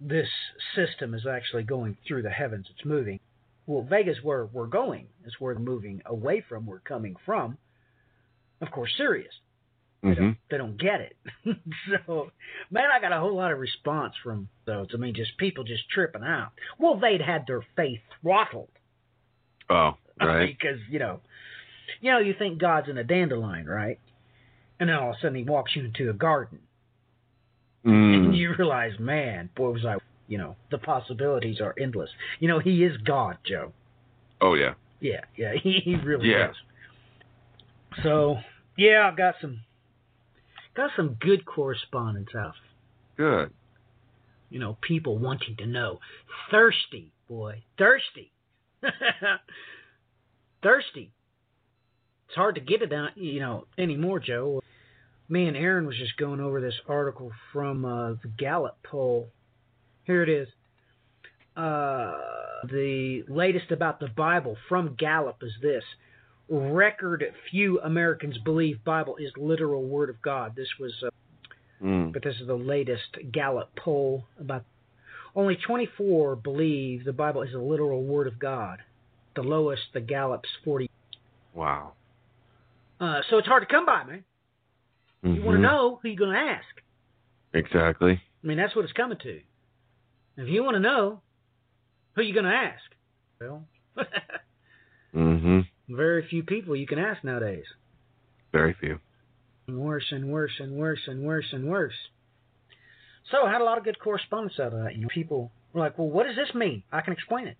[0.00, 0.28] this
[0.74, 2.66] system is actually going through the heavens.
[2.74, 3.20] It's moving.
[3.70, 5.06] Well, Vega's where we're going.
[5.24, 6.66] Is where we're moving away from.
[6.66, 7.56] We're coming from.
[8.60, 9.32] Of course, Sirius.
[10.02, 11.16] They, hmm don't, they don't get it.
[12.06, 12.32] so,
[12.70, 14.88] man, I got a whole lot of response from those.
[14.92, 16.50] I mean, just people just tripping out.
[16.80, 18.70] Well, they'd had their faith throttled
[19.68, 20.46] Oh, right.
[20.60, 21.20] because you know,
[22.00, 24.00] you know, you think God's in a dandelion, right?
[24.80, 26.58] And then all of a sudden he walks you into a garden,
[27.84, 28.36] and Mm.
[28.36, 29.96] you realize, man, boy, was I,
[30.30, 32.08] you know, the possibilities are endless.
[32.38, 33.72] You know, he is God, Joe.
[34.40, 34.74] Oh yeah.
[35.00, 36.50] Yeah, yeah, he, he really Yeah.
[36.50, 36.56] is.
[38.04, 38.36] So,
[38.76, 39.60] yeah, I've got some,
[40.76, 42.54] got some good correspondence out.
[43.16, 43.50] Good.
[44.50, 45.98] You know, people wanting to know,
[46.50, 48.30] thirsty, boy, thirsty,
[50.62, 51.12] thirsty.
[52.28, 54.62] It's hard to get it out, you know, anymore, Joe.
[55.28, 59.28] Me and Aaron was just going over this article from uh, the Gallup poll.
[60.10, 60.48] Here it is.
[61.56, 62.12] Uh,
[62.64, 65.84] the latest about the Bible from Gallup is this:
[66.48, 70.56] record few Americans believe Bible is literal Word of God.
[70.56, 71.10] This was, uh,
[71.80, 72.12] Mm.
[72.12, 74.64] but this is the latest Gallup poll about.
[75.36, 78.80] Only 24 believe the Bible is a literal Word of God.
[79.36, 80.90] The lowest, the Gallup's 40.
[81.54, 81.92] Wow.
[82.98, 84.24] Uh, so it's hard to come by, man.
[85.22, 86.82] You want to know who you're going to ask.
[87.54, 88.20] Exactly.
[88.42, 89.40] I mean, that's what it's coming to.
[90.40, 91.20] If you want to know,
[92.14, 92.82] who are you going to ask?
[93.40, 93.64] Well,
[95.14, 95.66] Mhm.
[95.88, 97.64] very few people you can ask nowadays.
[98.52, 99.00] Very few.
[99.68, 101.94] Worse and worse and worse and worse and worse.
[103.30, 104.94] So I had a lot of good correspondence out of that.
[104.96, 107.56] You know, people were like, "Well, what does this mean?" I can explain it.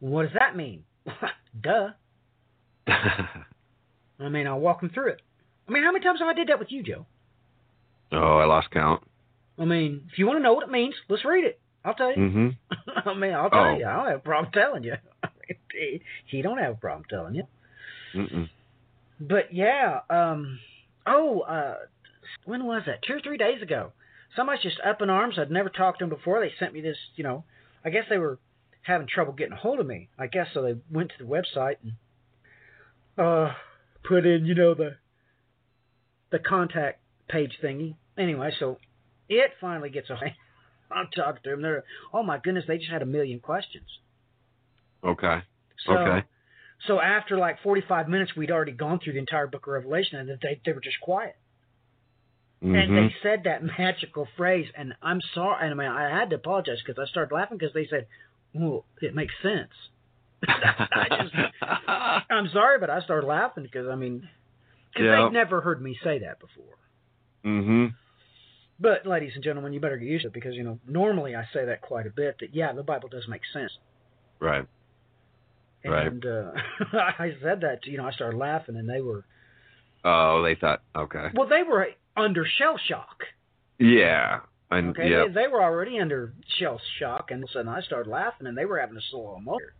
[0.00, 0.84] What does that mean?
[1.60, 1.90] Duh.
[2.86, 5.22] I mean, I'll walk them through it.
[5.68, 7.06] I mean, how many times have I did that with you, Joe?
[8.12, 9.02] oh, I lost count.
[9.58, 11.59] I mean, if you want to know what it means, let's read it.
[11.84, 12.16] I'll tell you.
[12.16, 12.56] Mhm.
[13.06, 13.76] I mean, I'll tell Oh.
[13.78, 13.86] you.
[13.86, 14.94] I don't have a problem telling you.
[15.72, 17.44] he, he don't have a problem telling you.
[18.14, 18.48] Mm-mm.
[19.20, 20.58] But yeah, um,
[21.06, 21.76] oh, uh,
[22.44, 23.02] when was that?
[23.02, 23.92] Two or three days ago.
[24.36, 25.38] Somebody's just up in arms.
[25.38, 26.40] I'd never talked to them before.
[26.40, 27.44] They sent me this, you know,
[27.84, 28.38] I guess they were
[28.82, 30.08] having trouble getting a hold of me.
[30.18, 30.62] I guess so.
[30.62, 31.92] They went to the website and
[33.18, 33.52] uh,
[34.04, 34.96] put in, you know, the
[36.30, 37.96] the contact page thingy.
[38.16, 38.78] Anyway, so
[39.28, 40.14] it finally gets a.
[40.92, 41.62] I'm talking to them.
[41.62, 43.88] They're, oh my goodness, they just had a million questions.
[45.04, 45.42] Okay.
[45.86, 46.26] So, Okay.
[46.86, 50.28] So after like 45 minutes, we'd already gone through the entire book of Revelation, and
[50.42, 51.36] they they were just quiet.
[52.62, 52.96] And Mhm.
[53.10, 55.64] they said that magical phrase, and I'm sorry.
[55.66, 58.06] And I mean, I had to apologize because I started laughing because they said,
[58.54, 59.72] "Well, it makes sense."
[60.48, 61.34] I just,
[62.30, 64.28] I'm sorry, but I started laughing because I mean,
[64.92, 65.24] because Yeah.
[65.26, 66.76] they'd never heard me say that before.
[67.44, 67.94] mhm.
[68.80, 71.44] But ladies and gentlemen, you better get used to it because you know normally I
[71.52, 72.36] say that quite a bit.
[72.40, 73.72] That yeah, the Bible does make sense.
[74.40, 74.66] Right.
[75.84, 76.06] Right.
[76.06, 76.50] And uh,
[76.98, 79.24] I said that to, you know I started laughing, and they were
[80.04, 80.82] Oh, they thought.
[80.96, 81.28] Okay.
[81.34, 83.24] well, they were under shell shock.
[83.78, 84.40] Yeah.
[84.70, 85.24] And Okay, yeah.
[85.26, 88.46] they, they were already under shell shock, and all of a sudden I started laughing,
[88.46, 89.74] and they were having a slow motor.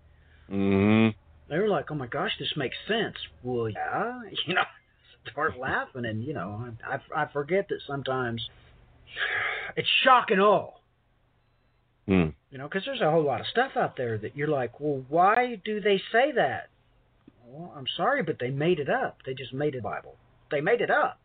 [0.51, 1.15] Mhm.
[1.49, 4.63] They were like, "Oh my gosh, this makes sense." Well, yeah, you know,
[5.31, 8.47] start laughing, and you know, I I forget that sometimes
[9.77, 10.73] it's shock and awe.
[12.07, 12.29] Hmm.
[12.51, 15.05] You know, because there's a whole lot of stuff out there that you're like, well,
[15.09, 16.69] why do they say that?
[17.47, 19.19] Well, I'm sorry, but they made it up.
[19.25, 20.17] They just made it Bible.
[20.51, 21.21] They made it up.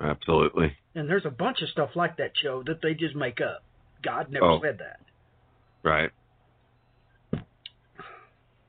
[0.00, 0.76] Absolutely.
[0.94, 3.62] And there's a bunch of stuff like that, Joe, that they just make up.
[4.02, 4.60] God never Oh.
[4.62, 5.00] said that.
[5.82, 6.10] Right.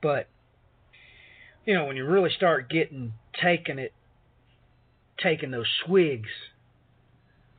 [0.00, 0.28] But
[1.66, 3.12] you know, when you really start getting
[3.42, 3.92] taking it,
[5.22, 6.30] taking those swigs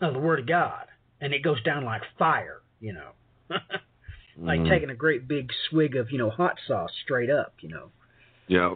[0.02, 0.86] of the Word of God,
[1.22, 3.12] and it goes down like fire, you know,
[4.38, 4.70] like Mhm.
[4.70, 7.92] taking a great big swig of you know hot sauce straight up, you know,
[8.48, 8.76] Yeah.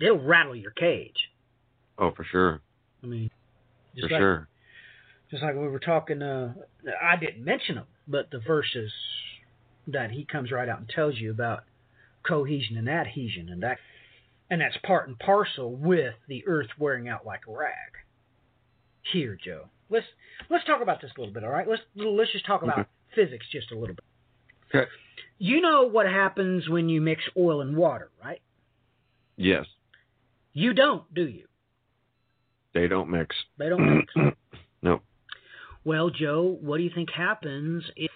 [0.00, 1.30] it'll rattle your cage.
[1.98, 2.60] Oh, for sure.
[3.02, 3.30] I mean,
[3.94, 4.48] just For like sure.
[5.30, 6.54] Just like we were talking, uh,
[7.02, 8.90] I didn't mention them, but the verses
[9.86, 11.64] that he comes right out and tells you about
[12.22, 13.78] cohesion and adhesion, and that,
[14.50, 17.92] and that's part and parcel with the earth wearing out like a rag.
[19.12, 20.06] Here, Joe, let's
[20.50, 21.44] let's talk about this a little bit.
[21.44, 22.88] All right, let's let's just talk about Okay.
[23.14, 24.04] physics just a little bit.
[24.74, 24.90] Okay.
[25.38, 28.40] You know what happens when you mix oil and water, right?
[29.36, 29.66] Yes.
[30.52, 31.46] You don't, do you?
[32.74, 33.34] They don't mix.
[33.58, 34.12] They don't mix.
[34.82, 35.02] nope.
[35.84, 38.10] Well, Joe, what do you think happens if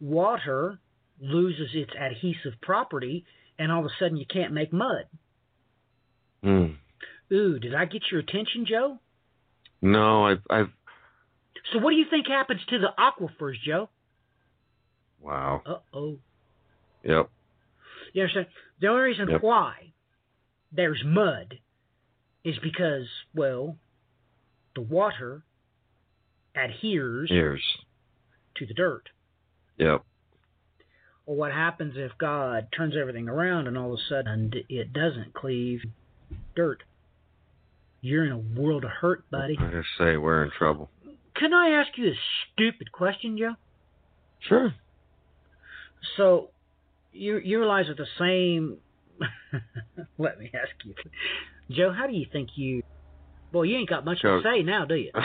[0.00, 0.80] water
[1.20, 3.24] loses its adhesive property
[3.58, 5.04] and all of a sudden you can't make mud?
[6.42, 6.76] Mm.
[7.32, 8.98] Ooh, did I get your attention, Joe?
[9.82, 10.68] No, I've, I've.
[11.72, 13.88] So what do you think happens to the aquifers, Joe?
[15.20, 15.62] Wow.
[15.66, 16.18] Uh oh.
[17.04, 17.28] Yep.
[18.12, 18.46] You understand?
[18.80, 19.42] The only reason Yep.
[19.42, 19.92] why
[20.72, 21.58] there's mud
[22.44, 23.76] is because, well,
[24.74, 25.42] the water
[26.54, 27.62] adheres Years.
[28.56, 29.08] to the dirt.
[29.78, 30.02] Yep.
[31.26, 35.34] Well, what happens if God turns everything around and all of a sudden it doesn't
[35.34, 35.82] cleave
[36.56, 36.82] dirt?
[38.02, 39.56] You're in a world of hurt, buddy.
[39.58, 40.90] I just say we're in trouble.
[41.36, 42.14] Can I ask you a
[42.52, 43.54] stupid question, Joe?
[44.48, 44.74] Sure.
[46.16, 46.50] So,
[47.12, 48.78] you you realize that the same.
[50.18, 50.94] Let me ask you,
[51.70, 51.92] Joe.
[51.96, 52.82] How do you think you?
[53.52, 54.42] Well, you ain't got much Joe.
[54.42, 55.12] to say now, do you?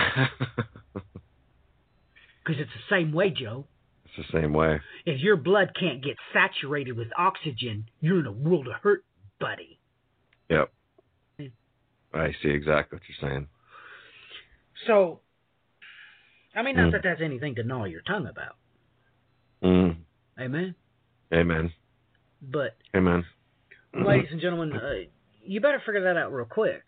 [2.47, 3.67] Because it's the same way, Joe.
[4.05, 4.80] It's the same way.
[5.05, 9.03] If your blood can't get saturated with oxygen, you're in a world of hurt,
[9.38, 9.80] buddy.
[10.49, 10.71] Yep.
[12.13, 13.47] I see exactly what you're saying.
[14.85, 15.21] So,
[16.55, 16.91] I mean, not Mm.
[16.93, 18.55] that that's anything to gnaw your tongue about.
[19.61, 19.97] Mm.
[20.39, 20.75] Amen.
[21.33, 21.73] Amen.
[22.41, 23.25] But, Amen.
[23.93, 24.93] ladies and gentlemen, uh,
[25.43, 26.83] you better figure that out real quick.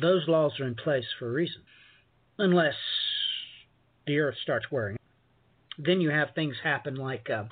[0.00, 1.62] Those laws are in place for a reason.
[2.38, 2.76] Unless
[4.06, 4.96] the earth starts wearing.
[5.78, 7.44] Then you have things happen like, uh,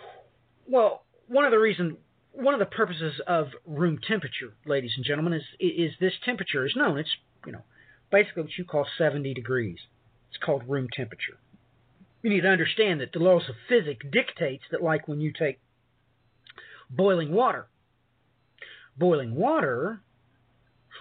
[0.66, 1.99] well, one of the reason,
[2.41, 6.74] one of the purposes of room temperature, ladies and gentlemen, is is this temperature is
[6.76, 6.99] known.
[6.99, 7.11] It's
[7.47, 7.62] you know
[8.11, 9.78] basically what you call 70 degrees.
[10.30, 11.38] It's called room temperature.
[12.22, 15.59] You need to understand that the laws of physics dictates that, like when you take
[16.91, 17.66] boiling water,
[18.97, 20.03] boiling water,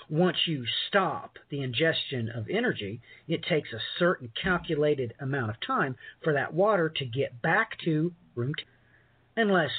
[0.10, 5.96] once you stop the ingestion of energy, it takes a certain calculated amount of time
[6.24, 8.74] for that water to get back to room temperature,
[9.36, 9.72] unless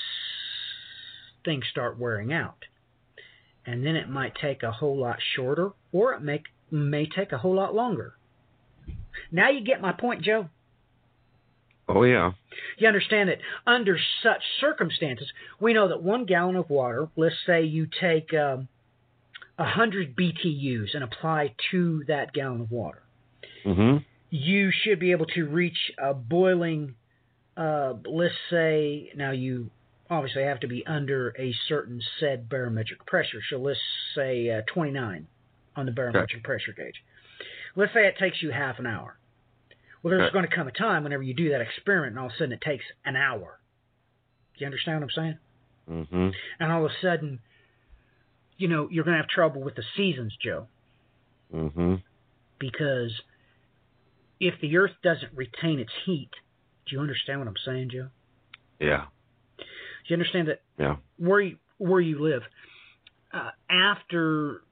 [1.44, 2.64] things start wearing out.
[3.66, 7.38] And then it might take a whole lot shorter, or it may, may take a
[7.38, 8.14] whole lot longer.
[9.30, 10.48] Now you get my point, Joe.
[11.88, 12.32] Oh yeah.
[12.78, 15.26] You understand that under such circumstances,
[15.58, 18.68] we know that one gallon of water, let's say you take um,
[19.56, 23.02] 100 BTUs and apply to that gallon of water,
[23.66, 24.04] Mhm.
[24.30, 26.94] you should be able to reach a boiling,
[27.56, 29.70] uh, let's say, now you
[30.10, 33.40] obviously have to be under a certain said barometric pressure.
[33.48, 33.78] So let's
[34.14, 35.26] say uh, 29
[35.76, 37.02] on the barometric pressure gauge.
[37.76, 39.16] Let's say it takes you half an hour.
[40.02, 40.32] Well, there's Okay.
[40.32, 42.52] going to come a time whenever you do that experiment, and all of a sudden
[42.52, 43.60] it takes an hour.
[44.54, 45.38] Do you understand what I'm saying?
[45.88, 46.34] Mhm.
[46.58, 47.40] And all of a sudden,
[48.56, 50.68] you know, you're going to have trouble with the seasons, Joe,
[51.52, 52.02] Mhm.
[52.58, 53.20] because
[54.40, 56.30] if the Earth doesn't retain its heat,
[56.86, 58.10] do you understand what I'm saying, Joe?
[58.80, 59.06] Yeah.
[60.10, 60.96] You understand that Yeah.
[61.16, 62.42] where you, where you live,
[63.32, 64.62] uh, after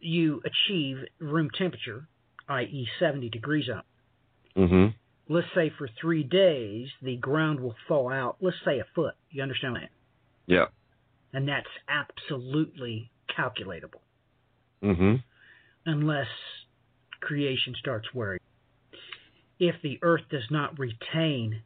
[0.00, 2.08] you achieve room temperature,
[2.48, 3.86] i.e., 70 degrees out,
[4.56, 4.94] Mhm.
[5.28, 9.14] let's say for three days the ground will thaw out, let's say a foot.
[9.30, 9.90] You understand that?
[10.46, 10.66] Yeah.
[11.32, 14.02] And that's absolutely calculatable
[14.82, 15.16] Mm-hmm.
[15.86, 16.28] unless
[17.20, 18.40] creation starts wearing.
[19.58, 21.62] If the earth does not retain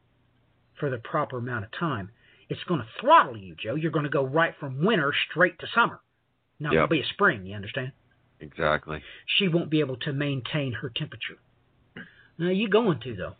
[0.74, 2.10] for the proper amount of time,
[2.48, 3.74] it's going to throttle you, Joe.
[3.74, 6.00] You're going to go right from winter straight to summer.
[6.60, 6.88] Not going Yep.
[6.88, 7.92] to be a spring, you understand?
[8.40, 9.02] Exactly.
[9.38, 11.36] She won't be able to maintain her temperature.
[12.38, 13.34] Now, you going to, though.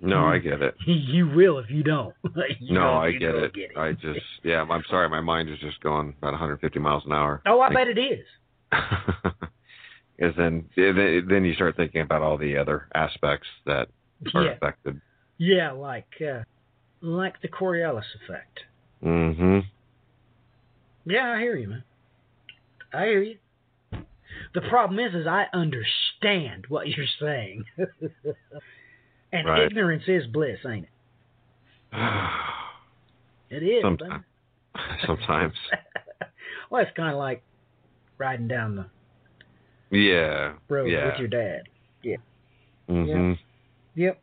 [0.00, 0.74] No, I get it.
[0.86, 2.14] you will if you don't.
[2.60, 3.52] You No, know, I get go it.
[3.76, 7.40] I just yeah, I'm sorry, my mind is just going about 150 miles an hour.
[7.46, 8.26] Oh, I bet it is.
[10.16, 13.88] Because then then then you start thinking about all the other aspects that
[14.34, 15.00] are Yeah, affected.
[15.36, 16.42] yeah, like uh,
[17.00, 18.60] like the Coriolis effect.
[19.04, 19.64] Mm Mhm.
[21.04, 21.84] Yeah, I hear you, man.
[22.92, 23.38] I hear you.
[24.54, 27.64] The problem is, is I understand what you're saying,
[29.32, 29.62] and Right.
[29.62, 30.90] ignorance is bliss, ain't it?
[33.48, 33.80] It is.
[33.82, 34.24] Sometimes.
[35.06, 35.54] Sometimes.
[36.70, 37.42] well, it's kind of like
[38.18, 40.54] riding down the Yeah.
[40.68, 41.06] road yeah.
[41.06, 41.68] with your dad.
[42.02, 42.16] Yeah.
[42.88, 43.34] Mm-hmm.
[43.94, 44.20] Yep.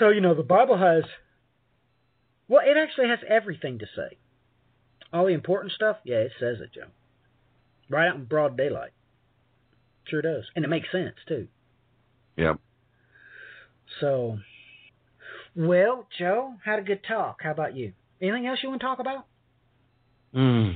[0.00, 1.04] So, you know, the Bible has,
[2.48, 4.16] well, it actually has everything to say.
[5.12, 6.88] All the important stuff, yeah, it says it, Joe.
[7.88, 8.90] Right out in broad daylight.
[10.08, 10.44] Sure does.
[10.54, 11.48] And it makes sense, too.
[12.36, 12.58] Yep.
[14.00, 14.38] So,
[15.54, 17.40] well, Joe, had a good talk.
[17.42, 17.92] How about you?
[18.20, 19.26] Anything else you want to talk about?
[20.32, 20.70] Hmm.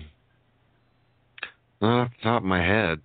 [1.80, 3.00] Not off the top of my head.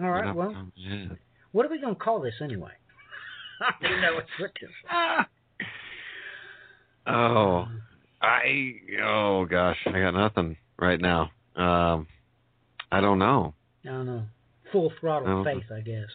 [0.00, 1.18] All right, well, the top of my head.
[1.52, 2.72] what are we going to call this anyway?
[3.60, 5.26] I don't know what to
[7.06, 7.68] Oh,
[8.22, 11.30] I oh gosh, I got nothing right now.
[11.56, 12.06] Um,
[12.90, 13.54] I don't know.
[13.84, 14.22] I don't know.
[14.72, 15.44] Full throttle Oh.
[15.44, 16.08] faith, I guess.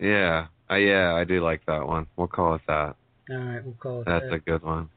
[0.00, 2.06] Yeah, uh, yeah, I do like that one.
[2.16, 2.96] We'll call it that.
[3.30, 4.20] All right, we'll call it that.
[4.20, 4.34] That's that.
[4.34, 4.88] a good one.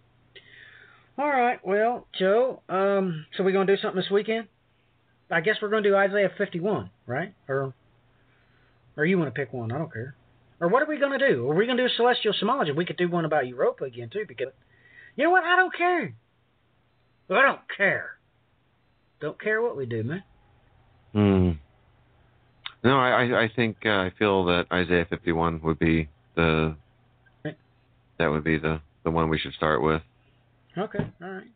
[1.18, 4.48] All right, well, Joe, um, so we're going to do something this weekend?
[5.32, 7.34] I guess we're going to do Isaiah 51, right?
[7.50, 7.74] Or,
[8.96, 9.72] or you want to pick one?
[9.72, 10.16] I don't care.
[10.60, 11.50] Or what are we going to do?
[11.50, 12.72] Are we going to do celestial symbology?
[12.72, 14.48] We could do one about Europa again too, because
[15.18, 15.44] you know what?
[15.44, 16.16] I don't care.
[17.30, 18.12] I don't care.
[19.20, 20.24] Don't care what we do, man.
[21.12, 21.52] Hmm.
[22.84, 26.76] No, I I, I think uh, I feel that Isaiah 51 would be the
[28.20, 30.02] that would be the the one we should start with.
[30.78, 31.48] Okay, all right.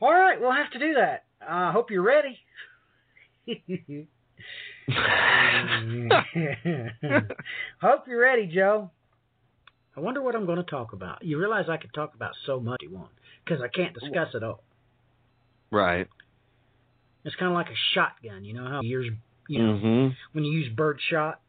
[0.00, 1.24] All right, we'll have to do that.
[1.40, 2.38] I uh, hope you're ready.
[7.80, 8.90] hope you're ready, Joe.
[9.98, 11.24] I wonder what I'm going to talk about.
[11.24, 13.10] You realize I could talk about so much you want
[13.44, 14.62] because I can't discuss it all.
[15.72, 16.06] right.
[17.24, 18.44] It's kind of like a shotgun.
[18.44, 19.10] You know how years,
[19.48, 20.16] you know, Mhm.
[20.32, 21.40] when you use bird shot,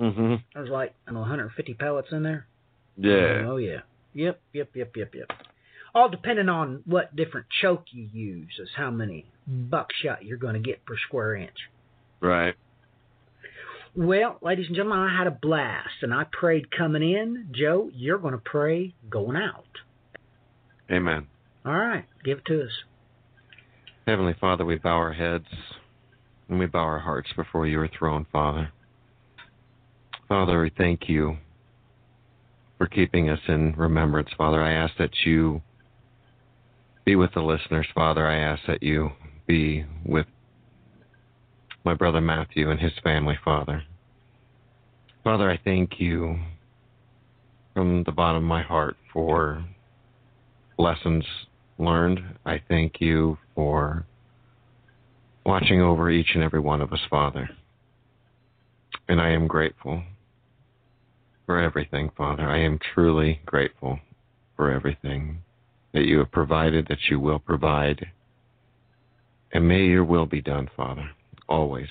[0.00, 0.42] Mhm.
[0.52, 2.46] there's like I don't know 150 pellets in there.
[2.98, 3.44] Yeah.
[3.46, 3.82] Oh yeah.
[4.14, 4.40] Yep.
[4.52, 4.74] Yep.
[4.76, 4.96] Yep.
[4.96, 5.14] Yep.
[5.14, 5.32] Yep.
[5.94, 10.60] All depending on what different choke you use is how many buckshot you're going to
[10.60, 11.70] get per square inch.
[12.20, 12.56] Right.
[13.94, 17.48] Well, ladies and gentlemen, I had a blast, and I prayed coming in.
[17.52, 19.66] Joe, you're going to pray going out.
[20.90, 21.26] Amen.
[21.66, 22.70] All right, give it to us.
[24.06, 25.46] Heavenly Father, we bow our heads
[26.48, 28.72] and we bow our hearts before your throne, Father.
[30.26, 31.36] Father, we thank you
[32.78, 34.62] for keeping us in remembrance, Father.
[34.62, 35.62] I ask that you
[37.04, 38.26] be with the listeners, Father.
[38.26, 39.10] I ask that you
[39.46, 40.26] be with
[41.84, 43.82] my brother Matthew and his family, Father.
[45.24, 46.38] Father, I thank you
[47.74, 49.64] from the bottom of my heart for
[50.78, 51.24] lessons
[51.78, 52.20] learned.
[52.44, 54.04] I thank you for
[55.44, 57.48] watching over each and every one of us, Father.
[59.08, 60.02] And I am grateful
[61.46, 62.48] for everything, Father.
[62.48, 63.98] I am truly grateful
[64.56, 65.38] for everything
[65.92, 68.06] that you have provided, that you will provide.
[69.52, 71.10] And may your will be done, Father,
[71.48, 71.88] always.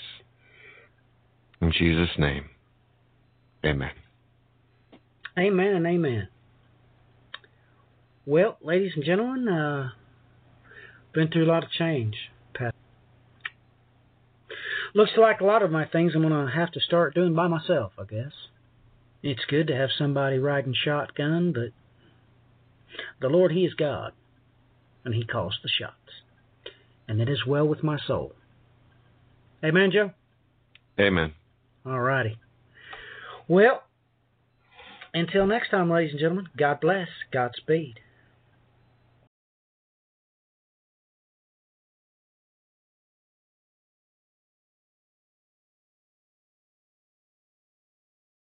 [1.62, 2.46] In Jesus' name,
[3.66, 3.92] amen.
[5.38, 6.28] Amen and amen.
[8.26, 9.90] Well, ladies and gentlemen, uh,
[11.14, 12.16] been through a lot of change.
[12.54, 12.74] Pat.
[14.94, 17.48] Looks like a lot of my things I'm going to have to start doing by
[17.48, 18.34] myself, I guess.
[19.24, 21.72] It's good to have somebody riding shotgun, but
[23.20, 24.14] the Lord, He is God,
[25.06, 25.96] and He calls the shots.
[27.08, 28.34] And it is well with my soul.
[29.64, 30.12] Amen, Joe?
[31.00, 31.34] Amen.
[31.86, 32.38] All righty.
[33.48, 33.84] Well,
[35.14, 38.00] until next time, ladies and gentlemen, God bless, Godspeed.